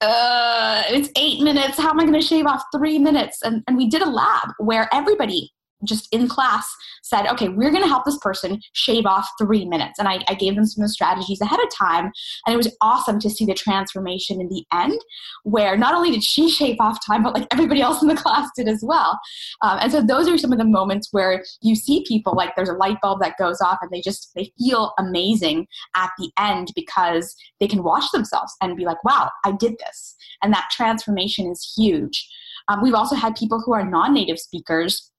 uh, 0.00 0.82
it's 0.88 1.10
eight 1.16 1.40
minutes. 1.40 1.78
How 1.78 1.90
am 1.90 2.00
I 2.00 2.04
going 2.04 2.20
to 2.20 2.26
shave 2.26 2.46
off 2.46 2.62
three 2.74 2.98
minutes? 2.98 3.42
And, 3.42 3.62
and 3.66 3.76
we 3.76 3.88
did 3.88 4.02
a 4.02 4.08
lab 4.08 4.50
where 4.58 4.88
everybody 4.92 5.52
just 5.84 6.08
in 6.12 6.28
class 6.28 6.66
said, 7.02 7.26
okay, 7.26 7.48
we're 7.48 7.70
going 7.70 7.82
to 7.82 7.88
help 7.88 8.04
this 8.04 8.18
person 8.18 8.60
shave 8.72 9.06
off 9.06 9.28
three 9.40 9.64
minutes. 9.64 9.98
And 9.98 10.08
I, 10.08 10.20
I 10.28 10.34
gave 10.34 10.54
them 10.54 10.66
some 10.66 10.86
strategies 10.88 11.40
ahead 11.40 11.60
of 11.60 11.68
time. 11.74 12.10
And 12.46 12.54
it 12.54 12.56
was 12.56 12.74
awesome 12.80 13.18
to 13.20 13.30
see 13.30 13.44
the 13.44 13.54
transformation 13.54 14.40
in 14.40 14.48
the 14.48 14.64
end, 14.72 15.00
where 15.44 15.76
not 15.76 15.94
only 15.94 16.10
did 16.10 16.24
she 16.24 16.50
shave 16.58 16.76
off 16.80 16.98
time, 17.06 17.22
but 17.22 17.34
like 17.34 17.46
everybody 17.52 17.80
else 17.80 18.02
in 18.02 18.08
the 18.08 18.14
class 18.28 18.48
did 18.56 18.68
as 18.68 18.82
well. 18.82 19.18
Um, 19.62 19.78
and 19.80 19.92
so 19.92 20.02
those 20.02 20.28
are 20.28 20.38
some 20.38 20.52
of 20.52 20.58
the 20.58 20.64
moments 20.64 21.08
where 21.12 21.44
you 21.62 21.74
see 21.74 22.04
people 22.06 22.34
like 22.34 22.54
there's 22.56 22.68
a 22.68 22.74
light 22.74 22.98
bulb 23.02 23.20
that 23.20 23.38
goes 23.38 23.60
off 23.60 23.78
and 23.82 23.90
they 23.90 24.00
just, 24.00 24.30
they 24.34 24.52
feel 24.58 24.92
amazing 24.98 25.66
at 25.96 26.10
the 26.18 26.30
end 26.38 26.72
because 26.74 27.34
they 27.60 27.68
can 27.68 27.82
watch 27.82 28.10
themselves 28.12 28.54
and 28.60 28.76
be 28.76 28.84
like, 28.84 29.02
wow, 29.04 29.30
I 29.44 29.52
did 29.52 29.74
this. 29.78 30.16
And 30.42 30.52
that 30.52 30.68
transformation 30.70 31.46
is 31.46 31.74
huge. 31.76 32.28
Um, 32.68 32.82
we've 32.82 32.94
also 32.94 33.14
had 33.14 33.34
people 33.34 33.62
who 33.64 33.72
are 33.72 33.88
non 33.88 34.12
native 34.12 34.38
speakers 34.38 35.10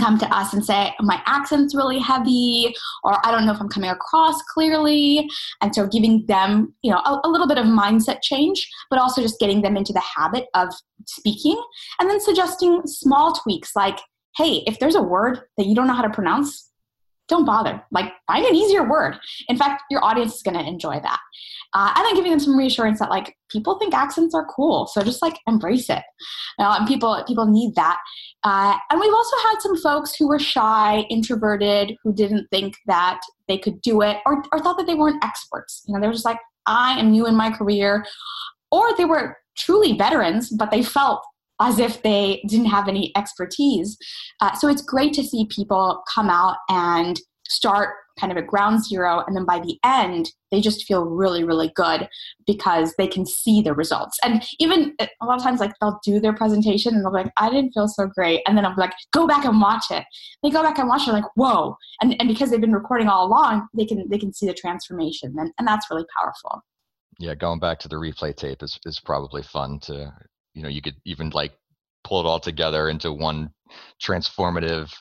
come 0.00 0.18
to 0.18 0.26
us 0.34 0.52
and 0.52 0.64
say 0.64 0.92
my 1.00 1.20
accent's 1.26 1.74
really 1.74 1.98
heavy 1.98 2.74
or 3.04 3.24
i 3.26 3.30
don't 3.30 3.46
know 3.46 3.52
if 3.52 3.60
i'm 3.60 3.68
coming 3.68 3.90
across 3.90 4.40
clearly 4.52 5.28
and 5.62 5.74
so 5.74 5.86
giving 5.86 6.24
them 6.26 6.74
you 6.82 6.90
know 6.90 6.98
a, 6.98 7.20
a, 7.24 7.28
little 7.28 7.46
bit 7.46 7.58
of 7.58 7.66
mindset 7.66 8.20
change 8.22 8.68
but 8.90 8.98
also 8.98 9.22
just 9.22 9.38
getting 9.38 9.62
them 9.62 9.76
into 9.76 9.92
the 9.92 10.02
habit 10.16 10.46
of 10.54 10.68
speaking 11.06 11.60
and 12.00 12.10
then 12.10 12.20
suggesting 12.20 12.82
small 12.84 13.32
tweaks 13.32 13.76
like 13.76 13.98
hey 14.36 14.62
if 14.66 14.78
there's 14.78 14.96
a 14.96 15.02
word 15.02 15.40
that 15.56 15.66
you 15.66 15.74
don't 15.74 15.86
know 15.86 15.94
how 15.94 16.02
to 16.02 16.10
pronounce 16.10 16.70
don't 17.28 17.44
bother. 17.44 17.82
Like, 17.90 18.12
find 18.26 18.44
an 18.44 18.54
easier 18.54 18.88
word. 18.88 19.16
In 19.48 19.56
fact, 19.56 19.82
your 19.90 20.04
audience 20.04 20.36
is 20.36 20.42
going 20.42 20.56
to 20.56 20.64
enjoy 20.64 21.00
that. 21.00 21.18
Uh, 21.74 21.92
and 21.96 22.06
then 22.06 22.14
giving 22.14 22.30
them 22.30 22.40
some 22.40 22.56
reassurance 22.56 23.00
that 23.00 23.10
like 23.10 23.36
people 23.50 23.78
think 23.78 23.92
accents 23.92 24.34
are 24.34 24.46
cool, 24.46 24.86
so 24.86 25.02
just 25.02 25.20
like 25.20 25.38
embrace 25.46 25.90
it. 25.90 26.02
And 26.58 26.86
people 26.86 27.22
people 27.26 27.46
need 27.46 27.74
that. 27.74 27.98
Uh, 28.44 28.78
and 28.90 29.00
we've 29.00 29.12
also 29.12 29.36
had 29.48 29.60
some 29.60 29.76
folks 29.82 30.14
who 30.14 30.28
were 30.28 30.38
shy, 30.38 31.04
introverted, 31.10 31.96
who 32.02 32.14
didn't 32.14 32.46
think 32.50 32.76
that 32.86 33.20
they 33.48 33.58
could 33.58 33.82
do 33.82 34.00
it, 34.00 34.18
or 34.24 34.42
or 34.52 34.60
thought 34.60 34.78
that 34.78 34.86
they 34.86 34.94
weren't 34.94 35.22
experts. 35.22 35.82
You 35.86 35.94
know, 35.94 36.00
they 36.00 36.06
were 36.06 36.14
just 36.14 36.24
like, 36.24 36.38
I 36.66 36.98
am 36.98 37.10
new 37.10 37.26
in 37.26 37.34
my 37.34 37.50
career, 37.50 38.06
or 38.70 38.96
they 38.96 39.04
were 39.04 39.36
truly 39.58 39.98
veterans, 39.98 40.50
but 40.50 40.70
they 40.70 40.82
felt 40.82 41.22
as 41.60 41.78
if 41.78 42.02
they 42.02 42.42
didn't 42.48 42.66
have 42.66 42.88
any 42.88 43.12
expertise. 43.16 43.96
Uh, 44.40 44.54
so 44.54 44.68
it's 44.68 44.82
great 44.82 45.12
to 45.14 45.24
see 45.24 45.46
people 45.50 46.02
come 46.14 46.28
out 46.28 46.56
and 46.68 47.20
start 47.48 47.94
kind 48.18 48.32
of 48.32 48.38
at 48.38 48.46
ground 48.46 48.82
zero 48.82 49.22
and 49.26 49.36
then 49.36 49.44
by 49.44 49.58
the 49.58 49.78
end 49.84 50.30
they 50.50 50.60
just 50.60 50.84
feel 50.84 51.04
really 51.04 51.44
really 51.44 51.70
good 51.76 52.08
because 52.46 52.94
they 52.96 53.06
can 53.06 53.26
see 53.26 53.60
the 53.60 53.74
results. 53.74 54.18
And 54.24 54.44
even 54.58 54.94
uh, 54.98 55.06
a 55.20 55.26
lot 55.26 55.36
of 55.36 55.44
times 55.44 55.60
like 55.60 55.72
they'll 55.80 56.00
do 56.04 56.18
their 56.18 56.32
presentation 56.32 56.94
and 56.94 57.04
they'll 57.04 57.12
be 57.12 57.24
like 57.24 57.32
i 57.36 57.50
didn't 57.50 57.72
feel 57.72 57.88
so 57.88 58.06
great. 58.06 58.40
And 58.46 58.56
then 58.56 58.64
i'm 58.64 58.76
like 58.76 58.92
go 59.12 59.26
back 59.26 59.44
and 59.44 59.60
watch 59.60 59.84
it. 59.90 60.04
They 60.42 60.50
go 60.50 60.62
back 60.62 60.78
and 60.78 60.88
watch 60.88 61.06
it 61.06 61.12
like 61.12 61.24
whoa. 61.34 61.76
And, 62.00 62.16
and 62.18 62.28
because 62.28 62.50
they've 62.50 62.60
been 62.60 62.72
recording 62.72 63.08
all 63.08 63.26
along 63.26 63.68
they 63.74 63.84
can 63.86 64.08
they 64.08 64.18
can 64.18 64.32
see 64.32 64.46
the 64.46 64.54
transformation 64.54 65.34
and, 65.38 65.52
and 65.58 65.68
that's 65.68 65.90
really 65.90 66.06
powerful. 66.16 66.62
Yeah 67.18 67.34
going 67.34 67.60
back 67.60 67.78
to 67.80 67.88
the 67.88 67.96
replay 67.96 68.34
tape 68.34 68.62
is, 68.62 68.78
is 68.86 68.98
probably 69.00 69.42
fun 69.42 69.78
to 69.80 70.12
you 70.56 70.62
know 70.62 70.68
you 70.68 70.82
could 70.82 70.96
even 71.04 71.30
like 71.30 71.52
pull 72.02 72.20
it 72.20 72.26
all 72.26 72.40
together 72.40 72.88
into 72.88 73.12
one 73.12 73.50
transformative 74.02 74.92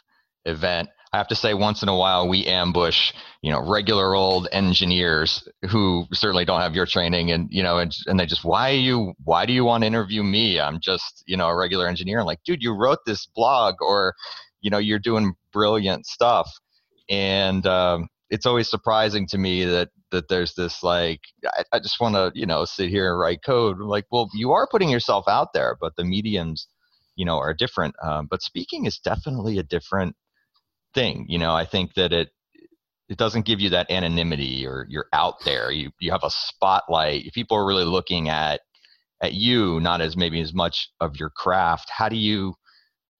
event 0.46 0.90
I 1.16 1.18
have 1.18 1.30
to 1.30 1.36
say, 1.36 1.54
once 1.54 1.82
in 1.82 1.88
a 1.88 1.96
while, 1.96 2.28
we 2.28 2.46
ambush, 2.46 3.14
you 3.42 3.50
know, 3.50 3.66
regular 3.66 4.14
old 4.14 4.50
engineers 4.52 5.48
who 5.70 6.08
certainly 6.12 6.44
don't 6.44 6.60
have 6.60 6.76
your 6.76 6.86
training, 6.86 7.32
and 7.32 7.48
you 7.50 7.64
know, 7.64 7.78
and, 7.78 7.96
and 8.08 8.20
they 8.20 8.26
just, 8.26 8.44
why 8.44 8.72
you, 8.72 9.14
why 9.24 9.46
do 9.46 9.54
you 9.54 9.64
want 9.64 9.84
to 9.84 9.88
interview 9.88 10.24
me? 10.24 10.60
I'm 10.60 10.78
just, 10.82 11.24
you 11.26 11.38
know, 11.38 11.48
a 11.48 11.56
regular 11.56 11.88
engineer. 11.88 12.20
I'm 12.20 12.26
like, 12.26 12.44
dude, 12.44 12.62
you 12.62 12.74
wrote 12.74 13.00
this 13.06 13.28
blog, 13.28 13.76
or, 13.80 14.14
you 14.60 14.70
know, 14.70 14.78
you're 14.78 15.00
doing 15.00 15.36
brilliant 15.54 16.06
stuff, 16.06 16.52
and 17.10 17.66
um, 17.66 18.10
it's 18.30 18.46
always 18.46 18.70
surprising 18.70 19.28
to 19.28 19.38
me 19.38 19.66
that 19.66 19.90
that 20.12 20.28
there's 20.30 20.54
this 20.56 20.84
like 20.84 21.22
I, 21.46 21.64
I 21.74 21.80
just 21.80 22.00
want 22.00 22.16
to 22.16 22.32
you 22.34 22.46
know 22.46 22.66
sit 22.66 22.90
here 22.90 23.12
and 23.12 23.20
write 23.20 23.44
code. 23.46 23.78
I'm 23.78 23.88
like, 23.88 24.06
well, 24.12 24.30
you 24.34 24.52
are 24.52 24.68
putting 24.70 24.90
yourself 24.90 25.26
out 25.28 25.54
there, 25.54 25.78
but 25.80 25.96
the 25.96 26.04
mediums, 26.06 26.68
you 27.16 27.26
know, 27.26 27.38
are 27.38 27.54
different. 27.54 27.96
Um, 28.04 28.28
but 28.30 28.42
speaking 28.42 28.86
is 28.86 29.00
definitely 29.00 29.60
a 29.60 29.64
different 29.64 30.16
thing. 30.94 31.26
You 31.30 31.40
know, 31.40 31.54
I 31.54 31.66
think 31.66 31.94
that 31.96 32.14
it 32.14 32.30
it 33.10 33.18
doesn't 33.18 33.46
give 33.46 33.60
you 33.60 33.70
that 33.70 33.92
anonymity 33.92 34.66
or 34.66 34.88
you're 34.90 35.08
out 35.14 35.36
there. 35.46 35.72
You 35.72 35.92
you 36.00 36.12
have 36.12 36.24
a 36.24 36.32
spotlight. 36.32 37.32
People 37.34 37.58
are 37.58 37.68
really 37.68 37.86
looking 37.86 38.30
at 38.30 38.62
at 39.22 39.34
you, 39.34 39.80
not 39.80 40.02
as 40.02 40.18
maybe 40.18 40.42
as 40.42 40.54
much 40.54 40.90
of 41.00 41.16
your 41.18 41.30
craft. 41.30 41.90
How 41.90 42.10
do 42.10 42.18
you 42.18 42.56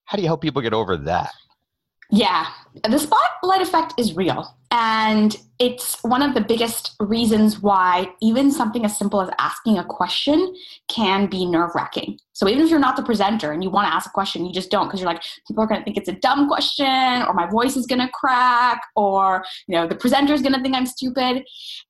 how 0.06 0.16
do 0.16 0.22
you 0.22 0.28
help 0.28 0.42
people 0.42 0.62
get 0.62 0.74
over 0.74 0.96
that? 0.96 1.32
Yeah, 2.10 2.46
the 2.88 2.98
spotlight 2.98 3.62
effect 3.62 3.94
is 3.98 4.14
real. 4.14 4.56
And 4.70 5.36
it's 5.58 6.02
one 6.02 6.22
of 6.22 6.34
the 6.34 6.40
biggest 6.40 6.94
reasons 7.00 7.60
why 7.60 8.10
even 8.20 8.52
something 8.52 8.84
as 8.84 8.96
simple 8.96 9.20
as 9.20 9.30
asking 9.38 9.78
a 9.78 9.84
question 9.84 10.54
can 10.88 11.26
be 11.26 11.46
nerve 11.46 11.70
wracking. 11.74 12.18
So 12.32 12.48
even 12.48 12.62
if 12.62 12.70
you're 12.70 12.78
not 12.78 12.96
the 12.96 13.02
presenter 13.02 13.52
and 13.52 13.64
you 13.64 13.70
want 13.70 13.88
to 13.88 13.94
ask 13.94 14.08
a 14.08 14.12
question, 14.12 14.44
you 14.44 14.52
just 14.52 14.70
don't 14.70 14.86
because 14.86 15.00
you're 15.00 15.10
like, 15.10 15.22
people 15.48 15.64
are 15.64 15.66
going 15.66 15.80
to 15.80 15.84
think 15.84 15.96
it's 15.96 16.08
a 16.08 16.12
dumb 16.12 16.46
question, 16.46 16.86
or 16.86 17.32
my 17.32 17.46
voice 17.46 17.76
is 17.76 17.86
going 17.86 18.00
to 18.00 18.08
crack, 18.08 18.82
or 18.94 19.44
you 19.66 19.74
know, 19.74 19.86
the 19.86 19.94
presenter 19.96 20.34
is 20.34 20.42
going 20.42 20.54
to 20.54 20.60
think 20.60 20.76
I'm 20.76 20.86
stupid. 20.86 21.44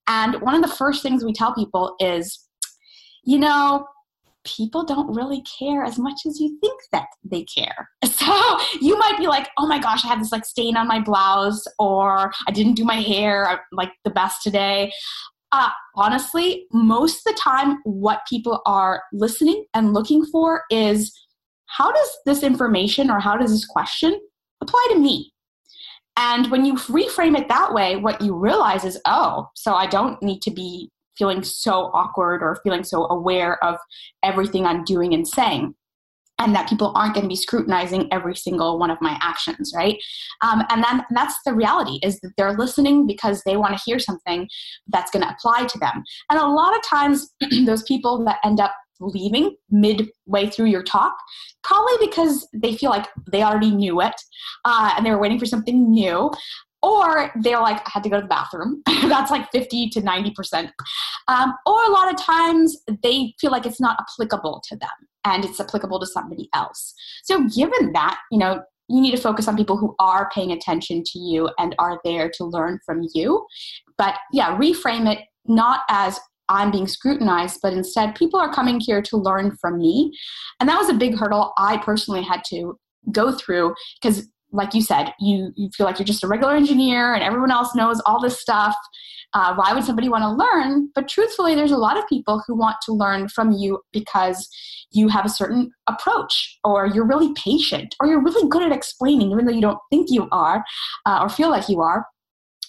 And 0.06 0.40
one 0.40 0.54
of 0.54 0.62
the 0.62 0.74
first 0.74 1.02
things 1.02 1.24
we 1.24 1.32
tell 1.32 1.54
people 1.54 1.96
is, 1.98 2.46
you 3.24 3.38
know, 3.38 3.86
people 4.46 4.84
don't 4.84 5.14
really 5.14 5.42
care 5.58 5.84
as 5.84 5.98
much 5.98 6.20
as 6.26 6.40
you 6.40 6.56
think 6.60 6.80
that 6.92 7.06
they 7.24 7.44
care. 7.44 7.90
So 8.26 8.58
you 8.80 8.98
might 8.98 9.18
be 9.18 9.28
like, 9.28 9.50
oh 9.56 9.68
my 9.68 9.78
gosh, 9.78 10.04
I 10.04 10.08
have 10.08 10.18
this 10.18 10.32
like 10.32 10.44
stain 10.44 10.76
on 10.76 10.88
my 10.88 10.98
blouse, 10.98 11.62
or 11.78 12.32
I 12.48 12.50
didn't 12.50 12.74
do 12.74 12.84
my 12.84 13.00
hair 13.00 13.60
like 13.70 13.92
the 14.04 14.10
best 14.10 14.42
today. 14.42 14.92
Uh, 15.52 15.68
honestly, 15.94 16.66
most 16.72 17.18
of 17.18 17.34
the 17.34 17.40
time, 17.40 17.78
what 17.84 18.22
people 18.28 18.62
are 18.66 19.02
listening 19.12 19.64
and 19.74 19.94
looking 19.94 20.24
for 20.24 20.62
is 20.70 21.16
how 21.66 21.92
does 21.92 22.18
this 22.24 22.42
information 22.42 23.10
or 23.10 23.20
how 23.20 23.36
does 23.36 23.52
this 23.52 23.64
question 23.64 24.18
apply 24.60 24.88
to 24.92 24.98
me? 24.98 25.32
And 26.16 26.50
when 26.50 26.64
you 26.64 26.74
reframe 26.74 27.38
it 27.38 27.48
that 27.48 27.74
way, 27.74 27.96
what 27.96 28.20
you 28.22 28.34
realize 28.34 28.84
is, 28.84 28.98
oh, 29.04 29.48
so 29.54 29.74
I 29.74 29.86
don't 29.86 30.20
need 30.22 30.40
to 30.42 30.50
be 30.50 30.90
feeling 31.16 31.42
so 31.42 31.90
awkward 31.92 32.42
or 32.42 32.60
feeling 32.62 32.84
so 32.84 33.06
aware 33.08 33.62
of 33.64 33.76
everything 34.22 34.66
I'm 34.66 34.84
doing 34.84 35.14
and 35.14 35.26
saying. 35.26 35.74
And 36.38 36.54
that 36.54 36.68
people 36.68 36.92
aren't 36.94 37.14
going 37.14 37.24
to 37.24 37.30
be 37.30 37.34
scrutinizing 37.34 38.12
every 38.12 38.36
single 38.36 38.78
one 38.78 38.90
of 38.90 38.98
my 39.00 39.18
actions, 39.22 39.72
right? 39.74 39.96
Um, 40.42 40.62
and 40.68 40.84
then 40.84 41.02
that's 41.10 41.34
the 41.46 41.54
reality 41.54 41.98
is 42.02 42.20
that 42.20 42.32
they're 42.36 42.58
listening 42.58 43.06
because 43.06 43.42
they 43.46 43.56
want 43.56 43.74
to 43.74 43.82
hear 43.86 43.98
something 43.98 44.46
that's 44.88 45.10
going 45.10 45.22
to 45.22 45.32
apply 45.32 45.64
to 45.64 45.78
them. 45.78 46.04
And 46.28 46.38
a 46.38 46.46
lot 46.46 46.76
of 46.76 46.82
times, 46.82 47.34
those 47.64 47.84
people 47.84 48.22
that 48.26 48.36
end 48.44 48.60
up 48.60 48.74
leaving 49.00 49.56
midway 49.70 50.48
through 50.50 50.66
your 50.66 50.82
talk, 50.82 51.16
probably 51.62 52.06
because 52.06 52.46
they 52.52 52.74
feel 52.74 52.90
like 52.90 53.06
they 53.30 53.42
already 53.42 53.70
knew 53.70 54.00
it 54.00 54.14
uh, 54.64 54.92
and 54.96 55.04
they 55.04 55.10
were 55.10 55.18
waiting 55.18 55.38
for 55.38 55.46
something 55.46 55.90
new 55.90 56.30
or 56.86 57.32
they're 57.40 57.60
like 57.60 57.78
i 57.86 57.90
had 57.90 58.02
to 58.04 58.08
go 58.08 58.16
to 58.16 58.22
the 58.22 58.28
bathroom. 58.28 58.82
That's 58.86 59.30
like 59.30 59.50
50 59.52 59.90
to 59.90 60.00
90% 60.00 60.70
um, 61.28 61.54
or 61.66 61.84
a 61.84 61.90
lot 61.90 62.12
of 62.12 62.20
times 62.20 62.76
they 63.02 63.34
feel 63.40 63.50
like 63.50 63.66
it's 63.66 63.80
not 63.80 63.98
applicable 64.00 64.62
to 64.68 64.76
them 64.76 64.88
and 65.24 65.44
it's 65.44 65.60
applicable 65.60 65.98
to 66.00 66.06
somebody 66.06 66.48
else. 66.54 66.94
So 67.24 67.46
given 67.48 67.92
that 67.92 68.18
you 68.30 68.38
know 68.38 68.62
you 68.88 69.00
need 69.00 69.10
to 69.16 69.20
focus 69.20 69.48
on 69.48 69.56
people 69.56 69.76
who 69.76 69.96
are 69.98 70.30
paying 70.32 70.52
attention 70.52 71.02
to 71.04 71.18
you 71.18 71.50
and 71.58 71.74
are 71.80 71.98
there 72.04 72.30
to 72.34 72.44
learn 72.44 72.78
from 72.86 73.06
you. 73.14 73.44
But 73.98 74.14
yeah 74.32 74.56
reframe 74.56 75.12
it 75.12 75.20
not 75.46 75.80
as 75.88 76.18
I'm 76.48 76.70
being 76.70 76.86
scrutinized, 76.86 77.58
but 77.60 77.72
instead 77.72 78.14
people 78.14 78.38
are 78.38 78.52
coming 78.52 78.78
here 78.78 79.02
to 79.02 79.16
learn 79.16 79.56
from 79.56 79.78
me. 79.78 80.12
And 80.60 80.68
that 80.68 80.78
was 80.78 80.88
a 80.88 80.94
big 80.94 81.16
hurdle 81.16 81.52
I 81.58 81.78
personally 81.78 82.22
had 82.22 82.44
to 82.50 82.78
go 83.10 83.32
through 83.32 83.74
because 84.00 84.28
like 84.52 84.74
you 84.74 84.82
said, 84.82 85.12
you, 85.20 85.52
you 85.56 85.70
feel 85.76 85.86
like 85.86 85.98
you're 85.98 86.06
just 86.06 86.24
a 86.24 86.28
regular 86.28 86.54
engineer 86.54 87.14
and 87.14 87.22
everyone 87.22 87.50
else 87.50 87.74
knows 87.74 88.00
all 88.06 88.20
this 88.20 88.40
stuff. 88.40 88.74
Uh, 89.34 89.54
why 89.54 89.74
would 89.74 89.84
somebody 89.84 90.08
want 90.08 90.22
to 90.22 90.30
learn? 90.30 90.88
But 90.94 91.08
truthfully, 91.08 91.54
there's 91.54 91.72
a 91.72 91.76
lot 91.76 91.98
of 91.98 92.06
people 92.08 92.42
who 92.46 92.56
want 92.56 92.76
to 92.86 92.92
learn 92.92 93.28
from 93.28 93.52
you 93.52 93.80
because 93.92 94.48
you 94.92 95.08
have 95.08 95.26
a 95.26 95.30
certain 95.30 95.70
approach, 95.88 96.58
or 96.64 96.86
you're 96.86 97.06
really 97.06 97.32
patient, 97.34 97.94
or 98.00 98.06
you're 98.06 98.22
really 98.22 98.48
good 98.48 98.62
at 98.62 98.72
explaining, 98.72 99.32
even 99.32 99.44
though 99.44 99.52
you 99.52 99.60
don't 99.60 99.80
think 99.90 100.10
you 100.10 100.28
are 100.30 100.64
uh, 101.04 101.18
or 101.20 101.28
feel 101.28 101.50
like 101.50 101.68
you 101.68 101.80
are 101.80 102.06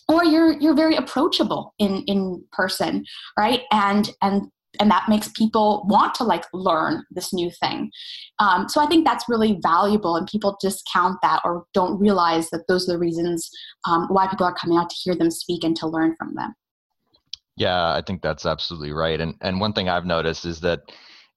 or 0.09 0.23
you're 0.23 0.53
you're 0.59 0.75
very 0.75 0.95
approachable 0.95 1.73
in 1.79 2.03
in 2.07 2.43
person 2.51 3.05
right 3.37 3.63
and 3.71 4.11
and 4.21 4.43
and 4.79 4.89
that 4.91 5.09
makes 5.09 5.29
people 5.29 5.85
want 5.87 6.13
to 6.15 6.23
like 6.23 6.45
learn 6.53 7.03
this 7.11 7.33
new 7.33 7.51
thing. 7.51 7.91
Um, 8.39 8.67
so 8.69 8.81
i 8.81 8.87
think 8.87 9.05
that's 9.05 9.25
really 9.27 9.59
valuable 9.61 10.15
and 10.15 10.27
people 10.27 10.57
discount 10.61 11.17
that 11.21 11.41
or 11.43 11.65
don't 11.73 11.99
realize 11.99 12.49
that 12.49 12.67
those 12.67 12.87
are 12.87 12.93
the 12.93 12.99
reasons 12.99 13.49
um, 13.87 14.07
why 14.09 14.27
people 14.27 14.45
are 14.45 14.55
coming 14.55 14.77
out 14.77 14.89
to 14.89 14.95
hear 14.95 15.15
them 15.15 15.31
speak 15.31 15.63
and 15.63 15.75
to 15.77 15.87
learn 15.87 16.15
from 16.17 16.35
them. 16.35 16.53
Yeah 17.55 17.93
i 17.93 18.01
think 18.05 18.21
that's 18.21 18.45
absolutely 18.45 18.91
right 18.91 19.19
and 19.19 19.35
and 19.41 19.59
one 19.59 19.73
thing 19.73 19.89
i've 19.89 20.05
noticed 20.05 20.45
is 20.45 20.59
that 20.61 20.81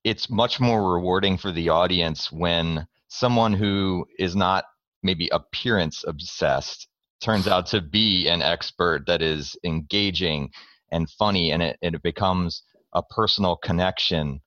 it's 0.04 0.30
much 0.30 0.60
more 0.60 0.92
rewarding 0.94 1.36
for 1.36 1.52
the 1.52 1.68
audience 1.68 2.32
when 2.32 2.86
someone 3.08 3.52
who 3.52 4.06
is 4.18 4.34
not 4.34 4.64
maybe 5.02 5.28
appearance 5.32 6.04
obsessed 6.06 6.88
turns 7.20 7.46
out 7.46 7.66
to 7.66 7.80
be 7.80 8.28
an 8.28 8.42
expert 8.42 9.06
that 9.06 9.20
is 9.20 9.56
engaging 9.64 10.50
and 10.90 11.08
funny 11.10 11.52
and 11.52 11.62
it, 11.62 11.76
and 11.82 11.94
it 11.94 12.02
becomes 12.02 12.62
a 12.92 13.02
personal 13.02 13.56
connection. 13.56 14.40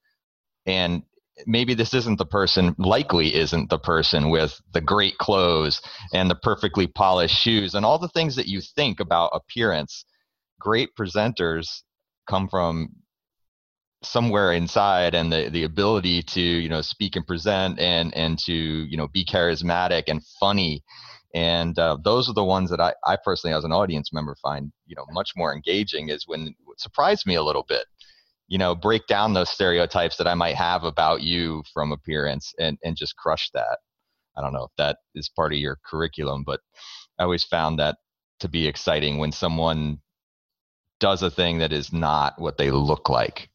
And 0.66 1.04
maybe 1.46 1.74
this 1.74 1.94
isn't 1.94 2.18
the 2.18 2.26
person 2.26 2.76
likely 2.78 3.34
isn't 3.36 3.70
the 3.70 3.80
person 3.80 4.30
with 4.30 4.62
the 4.74 4.82
great 4.82 5.18
clothes 5.18 5.82
and 6.14 6.30
the 6.30 6.36
perfectly 6.36 6.88
polished 6.88 7.36
shoes 7.36 7.74
and 7.74 7.86
all 7.86 8.00
the 8.00 8.10
things 8.10 8.36
that 8.36 8.48
you 8.48 8.62
think 8.62 9.00
about 9.00 9.32
appearance. 9.34 10.06
Great 10.60 10.90
presenters 10.96 11.82
come 12.28 12.48
from 12.48 12.90
somewhere 14.04 14.52
inside 14.52 15.16
and 15.16 15.32
the 15.32 15.50
the 15.50 15.64
ability 15.64 16.22
to 16.22 16.42
you 16.42 16.70
know 16.70 16.82
speak 16.82 17.16
and 17.16 17.26
present 17.26 17.80
and 17.80 18.14
and 18.16 18.38
to 18.38 18.54
you 18.54 18.98
know 18.98 19.08
be 19.08 19.26
charismatic 19.26 20.04
and 20.08 20.22
funny. 20.40 20.84
And 21.36 21.80
uh, 21.80 21.98
those 22.04 22.30
are 22.30 22.34
the 22.34 22.44
ones 22.44 22.70
that 22.70 22.80
I, 22.80 22.94
I 23.08 23.18
personally 23.24 23.56
as 23.56 23.64
an 23.64 23.72
audience 23.72 24.14
member 24.14 24.36
find 24.42 24.72
you 24.86 24.96
know 24.96 25.06
much 25.12 25.32
more 25.36 25.54
engaging 25.54 26.10
is 26.10 26.28
when 26.28 26.48
it 26.48 26.56
surprised 26.78 27.26
me 27.26 27.36
a 27.36 27.44
little 27.44 27.66
bit 27.68 27.86
you 28.48 28.58
know 28.58 28.76
break 28.76 29.06
down 29.08 29.34
those 29.34 29.50
stereotypes 29.50 30.18
that 30.18 30.28
i 30.28 30.34
might 30.34 30.56
have 30.56 30.84
about 30.84 31.22
you 31.22 31.64
from 31.74 31.92
appearance 31.92 32.54
and 32.60 32.78
and 32.84 32.96
just 32.96 33.16
crush 33.18 33.50
that. 33.54 33.78
I 34.36 34.42
don't 34.42 34.54
know 34.54 34.64
if 34.64 34.72
that 34.78 34.98
is 35.14 35.30
part 35.30 35.54
of 35.54 35.60
your 35.60 35.78
curriculum 35.86 36.44
but 36.46 36.60
i 37.20 37.24
always 37.24 37.44
found 37.44 37.80
that 37.80 37.98
to 38.40 38.48
be 38.48 38.68
exciting 38.68 39.18
when 39.18 39.32
someone 39.32 40.00
does 41.00 41.22
a 41.22 41.32
thing 41.32 41.60
that 41.60 41.74
is 41.74 41.92
not 41.92 42.40
what 42.40 42.58
they 42.58 42.72
look 42.72 43.10
like. 43.10 43.50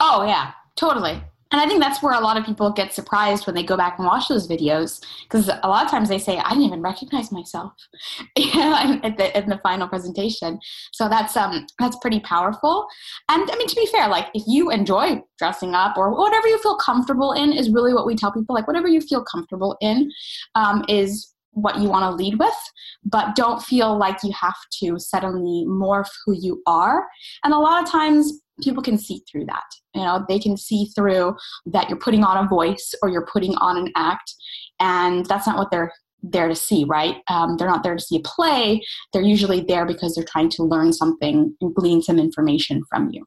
Oh 0.00 0.24
yeah 0.24 0.52
totally 0.76 1.22
and 1.52 1.60
I 1.60 1.66
think 1.66 1.80
that's 1.80 2.02
where 2.02 2.14
a 2.14 2.20
lot 2.20 2.36
of 2.36 2.44
people 2.44 2.72
get 2.72 2.92
surprised 2.92 3.46
when 3.46 3.54
they 3.54 3.62
go 3.62 3.76
back 3.76 3.98
and 3.98 4.06
watch 4.06 4.28
those 4.28 4.48
videos 4.48 5.00
because 5.24 5.48
a 5.48 5.68
lot 5.68 5.84
of 5.84 5.90
times 5.90 6.08
they 6.08 6.18
say, 6.18 6.38
"I 6.38 6.50
didn't 6.50 6.64
even 6.64 6.82
recognize 6.82 7.30
myself," 7.30 7.72
at 8.36 9.16
the 9.16 9.38
in 9.38 9.48
the 9.48 9.60
final 9.62 9.86
presentation. 9.86 10.58
So 10.92 11.08
that's 11.08 11.36
um 11.36 11.66
that's 11.78 11.96
pretty 11.96 12.20
powerful. 12.20 12.86
And 13.28 13.48
I 13.50 13.56
mean, 13.56 13.68
to 13.68 13.76
be 13.76 13.86
fair, 13.86 14.08
like 14.08 14.28
if 14.34 14.42
you 14.46 14.70
enjoy 14.70 15.22
dressing 15.38 15.74
up 15.74 15.96
or 15.96 16.16
whatever 16.16 16.48
you 16.48 16.58
feel 16.58 16.76
comfortable 16.76 17.32
in 17.32 17.52
is 17.52 17.70
really 17.70 17.92
what 17.92 18.06
we 18.06 18.14
tell 18.16 18.32
people. 18.32 18.54
Like 18.54 18.66
whatever 18.66 18.88
you 18.88 19.00
feel 19.00 19.24
comfortable 19.24 19.76
in 19.80 20.10
um, 20.54 20.84
is 20.88 21.32
what 21.52 21.78
you 21.78 21.88
want 21.88 22.04
to 22.04 22.16
lead 22.16 22.38
with, 22.38 22.54
but 23.04 23.34
don't 23.36 23.62
feel 23.62 23.96
like 23.96 24.22
you 24.22 24.32
have 24.32 24.56
to 24.80 24.98
suddenly 24.98 25.66
morph 25.66 26.08
who 26.24 26.32
you 26.32 26.62
are. 26.66 27.06
And 27.44 27.52
a 27.52 27.58
lot 27.58 27.82
of 27.82 27.90
times 27.90 28.41
people 28.62 28.82
can 28.82 28.98
see 28.98 29.22
through 29.30 29.46
that. 29.46 29.64
You 29.94 30.02
know, 30.02 30.24
they 30.28 30.38
can 30.38 30.56
see 30.56 30.86
through 30.94 31.36
that 31.66 31.88
you're 31.88 31.98
putting 31.98 32.24
on 32.24 32.44
a 32.44 32.48
voice 32.48 32.94
or 33.02 33.08
you're 33.08 33.26
putting 33.26 33.54
on 33.56 33.76
an 33.76 33.92
act, 33.96 34.34
and 34.80 35.26
that's 35.26 35.46
not 35.46 35.58
what 35.58 35.70
they're 35.70 35.92
there 36.22 36.48
to 36.48 36.54
see, 36.54 36.84
right? 36.84 37.16
Um, 37.28 37.56
they're 37.56 37.68
not 37.68 37.82
there 37.82 37.96
to 37.96 38.02
see 38.02 38.16
a 38.16 38.20
play. 38.20 38.80
They're 39.12 39.22
usually 39.22 39.60
there 39.60 39.84
because 39.84 40.14
they're 40.14 40.24
trying 40.24 40.50
to 40.50 40.62
learn 40.62 40.92
something 40.92 41.54
and 41.60 41.74
glean 41.74 42.00
some 42.00 42.18
information 42.18 42.82
from 42.88 43.10
you. 43.10 43.24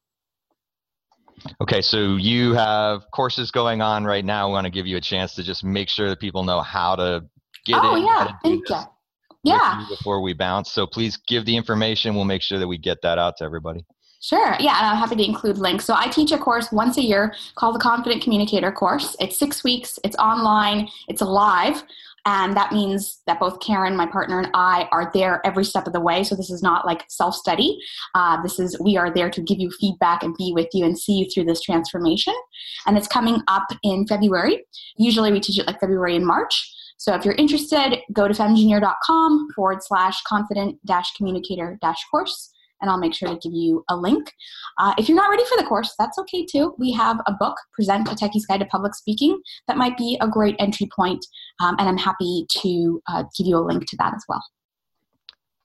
Okay, 1.62 1.82
so 1.82 2.16
you 2.16 2.54
have 2.54 3.04
courses 3.12 3.52
going 3.52 3.82
on 3.82 4.06
right 4.06 4.26
now. 4.26 4.48
We 4.48 4.54
want 4.54 4.66
to 4.66 4.72
give 4.72 4.88
you 4.88 4.98
a 4.98 5.02
chance 5.02 5.36
to 5.36 5.44
just 5.44 5.64
make 5.64 5.90
sure 5.90 6.10
that 6.10 6.20
people 6.20 6.44
know 6.44 6.62
how 6.62 6.96
to 6.96 7.24
get 7.66 7.80
oh, 7.84 7.96
in. 7.96 8.06
yeah, 8.06 8.32
thank 8.42 8.68
you. 8.70 8.78
Yeah. 9.44 9.86
Before 9.90 10.22
we 10.22 10.34
bounce. 10.34 10.72
So 10.72 10.88
please 10.88 11.18
give 11.28 11.46
the 11.46 11.56
information. 11.56 12.16
We'll 12.16 12.26
make 12.26 12.42
sure 12.42 12.58
that 12.58 12.68
we 12.68 12.80
get 12.80 12.98
that 13.04 13.20
out 13.20 13.38
to 13.38 13.44
everybody. 13.44 13.86
Sure. 14.26 14.56
Yeah, 14.60 14.80
and 14.80 14.88
I'm 14.88 14.98
happy 14.98 15.16
to 15.18 15.24
include 15.24 15.60
links. 15.60 15.86
So 15.86 15.94
I 15.96 16.08
teach 16.08 16.32
a 16.32 16.38
course 16.40 16.72
once 16.72 16.98
a 16.98 17.04
year 17.04 17.36
called 17.54 17.76
the 17.76 17.80
Confident 17.80 18.24
Communicator 18.24 18.72
course. 18.72 19.16
It's 19.20 19.38
six 19.38 19.64
weeks, 19.64 20.00
it's 20.04 20.16
online, 20.16 20.90
it's 21.08 21.22
live. 21.22 21.84
And 22.26 22.58
that 22.58 22.72
means 22.72 23.22
that 23.28 23.40
both 23.40 23.60
Karen, 23.60 23.96
my 23.96 24.08
partner, 24.08 24.40
and 24.40 24.50
I 24.56 24.90
are 24.92 25.12
there 25.14 25.46
every 25.46 25.64
step 25.64 25.86
of 25.86 25.94
the 25.94 26.00
way. 26.00 26.24
So 26.24 26.36
this 26.36 26.50
is 26.50 26.64
not 26.64 26.88
like 26.88 27.04
self 27.08 27.36
study. 27.36 27.78
Uh, 28.16 28.42
this 28.42 28.60
is, 28.60 28.76
we 28.80 28.98
are 28.98 29.14
there 29.14 29.30
to 29.30 29.44
give 29.44 29.60
you 29.60 29.70
feedback 29.80 30.24
and 30.24 30.36
be 30.36 30.52
with 30.56 30.70
you 30.74 30.86
and 30.86 30.98
see 30.98 31.14
you 31.14 31.30
through 31.30 31.46
this 31.46 31.62
transformation. 31.62 32.34
And 32.88 32.98
it's 32.98 33.08
coming 33.08 33.44
up 33.48 33.68
in 33.84 34.08
February. 34.08 34.66
Usually 34.98 35.32
we 35.32 35.40
teach 35.40 35.60
it 35.60 35.68
like 35.68 35.80
February 35.80 36.16
and 36.16 36.26
March. 36.26 36.74
So 36.98 37.14
if 37.14 37.26
you're 37.26 37.36
interested, 37.36 38.00
go 38.12 38.28
to 38.28 38.34
femgineer.com 38.34 39.50
forward 39.56 39.84
slash 39.84 40.20
confident 40.24 40.84
dash 40.84 41.16
communicator 41.16 41.78
dash 41.80 42.04
course 42.10 42.54
and 42.86 42.92
I'll 42.92 43.00
make 43.00 43.16
sure 43.16 43.28
to 43.28 43.36
give 43.36 43.52
you 43.52 43.84
a 43.90 43.98
link. 43.98 44.32
Uh, 44.78 44.94
if 45.00 45.10
you're 45.10 45.16
not 45.16 45.32
ready 45.32 45.44
for 45.46 45.58
the 45.58 45.68
course, 45.68 45.96
that's 45.98 46.20
okay 46.20 46.46
too. 46.46 46.76
We 46.78 46.92
have 46.92 47.20
a 47.26 47.34
book, 47.34 47.58
Present 47.74 48.08
a 48.08 48.12
Techie's 48.12 48.46
Guide 48.46 48.60
to 48.60 48.66
Public 48.66 48.94
Speaking, 48.94 49.42
that 49.68 49.76
might 49.76 49.98
be 49.98 50.20
a 50.22 50.28
great 50.28 50.56
entry 50.60 50.88
point, 50.96 51.26
um, 51.60 51.76
and 51.80 51.90
I'm 51.90 51.98
happy 51.98 52.46
to 52.62 53.02
uh, 53.08 53.24
give 53.36 53.48
you 53.48 53.58
a 53.58 53.66
link 53.66 53.90
to 53.90 53.98
that 53.98 54.14
as 54.14 54.24
well. 54.30 54.44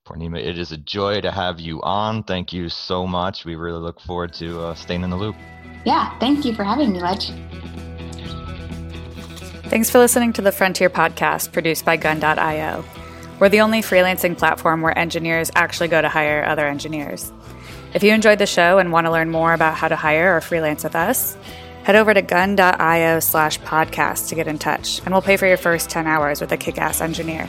Poornima, 0.07 0.43
it 0.43 0.59
is 0.59 0.73
a 0.73 0.79
joy 0.79 1.21
to 1.21 1.31
have 1.31 1.61
you 1.61 1.83
on. 1.83 2.23
Thank 2.23 2.55
you 2.55 2.71
so 2.71 3.07
much. 3.07 3.45
We 3.45 3.55
really 3.55 3.81
look 3.81 4.01
forward 4.01 4.33
to 4.35 4.61
uh, 4.61 4.75
staying 4.75 5.03
in 5.03 5.11
the 5.11 5.17
loop. 5.17 5.37
Yeah, 5.85 6.19
thank 6.19 6.47
you 6.47 6.55
for 6.55 6.65
having 6.65 6.93
me, 6.93 7.01
Ledge. 7.01 7.31
Thanks 9.69 9.91
for 9.91 9.99
listening 9.99 10.33
to 10.33 10.43
the 10.43 10.51
Frontier 10.51 10.91
podcast 10.91 11.53
produced 11.53 11.85
by 11.85 11.97
Gun.io. 11.97 12.85
We're 13.41 13.49
the 13.49 13.63
only 13.63 13.81
freelancing 13.81 14.37
platform 14.37 14.83
where 14.83 14.97
engineers 14.97 15.51
actually 15.55 15.89
go 15.89 16.01
to 16.01 16.11
hire 16.11 16.45
other 16.45 16.67
engineers. 16.67 17.33
If 17.95 18.03
you 18.03 18.13
enjoyed 18.13 18.39
the 18.39 18.47
show 18.47 18.77
and 18.79 18.93
want 18.93 19.07
to 19.07 19.11
learn 19.11 19.31
more 19.31 19.55
about 19.55 19.77
how 19.77 19.89
to 19.89 19.97
hire 19.97 20.37
or 20.37 20.43
freelance 20.43 20.85
with 20.85 20.95
us, 20.95 21.39
head 21.83 21.97
over 21.97 22.13
to 22.13 22.21
gun.io 22.21 23.21
slash 23.21 23.59
podcast 23.61 24.29
to 24.29 24.35
get 24.35 24.47
in 24.47 24.59
touch, 24.59 25.01
and 25.07 25.15
we'll 25.15 25.23
pay 25.23 25.39
for 25.39 25.47
your 25.47 25.57
first 25.57 25.89
10 25.89 26.07
hours 26.07 26.43
with 26.43 26.53
a 26.53 26.59
kick 26.59 26.77
ass 26.77 27.01
engineer. 27.01 27.49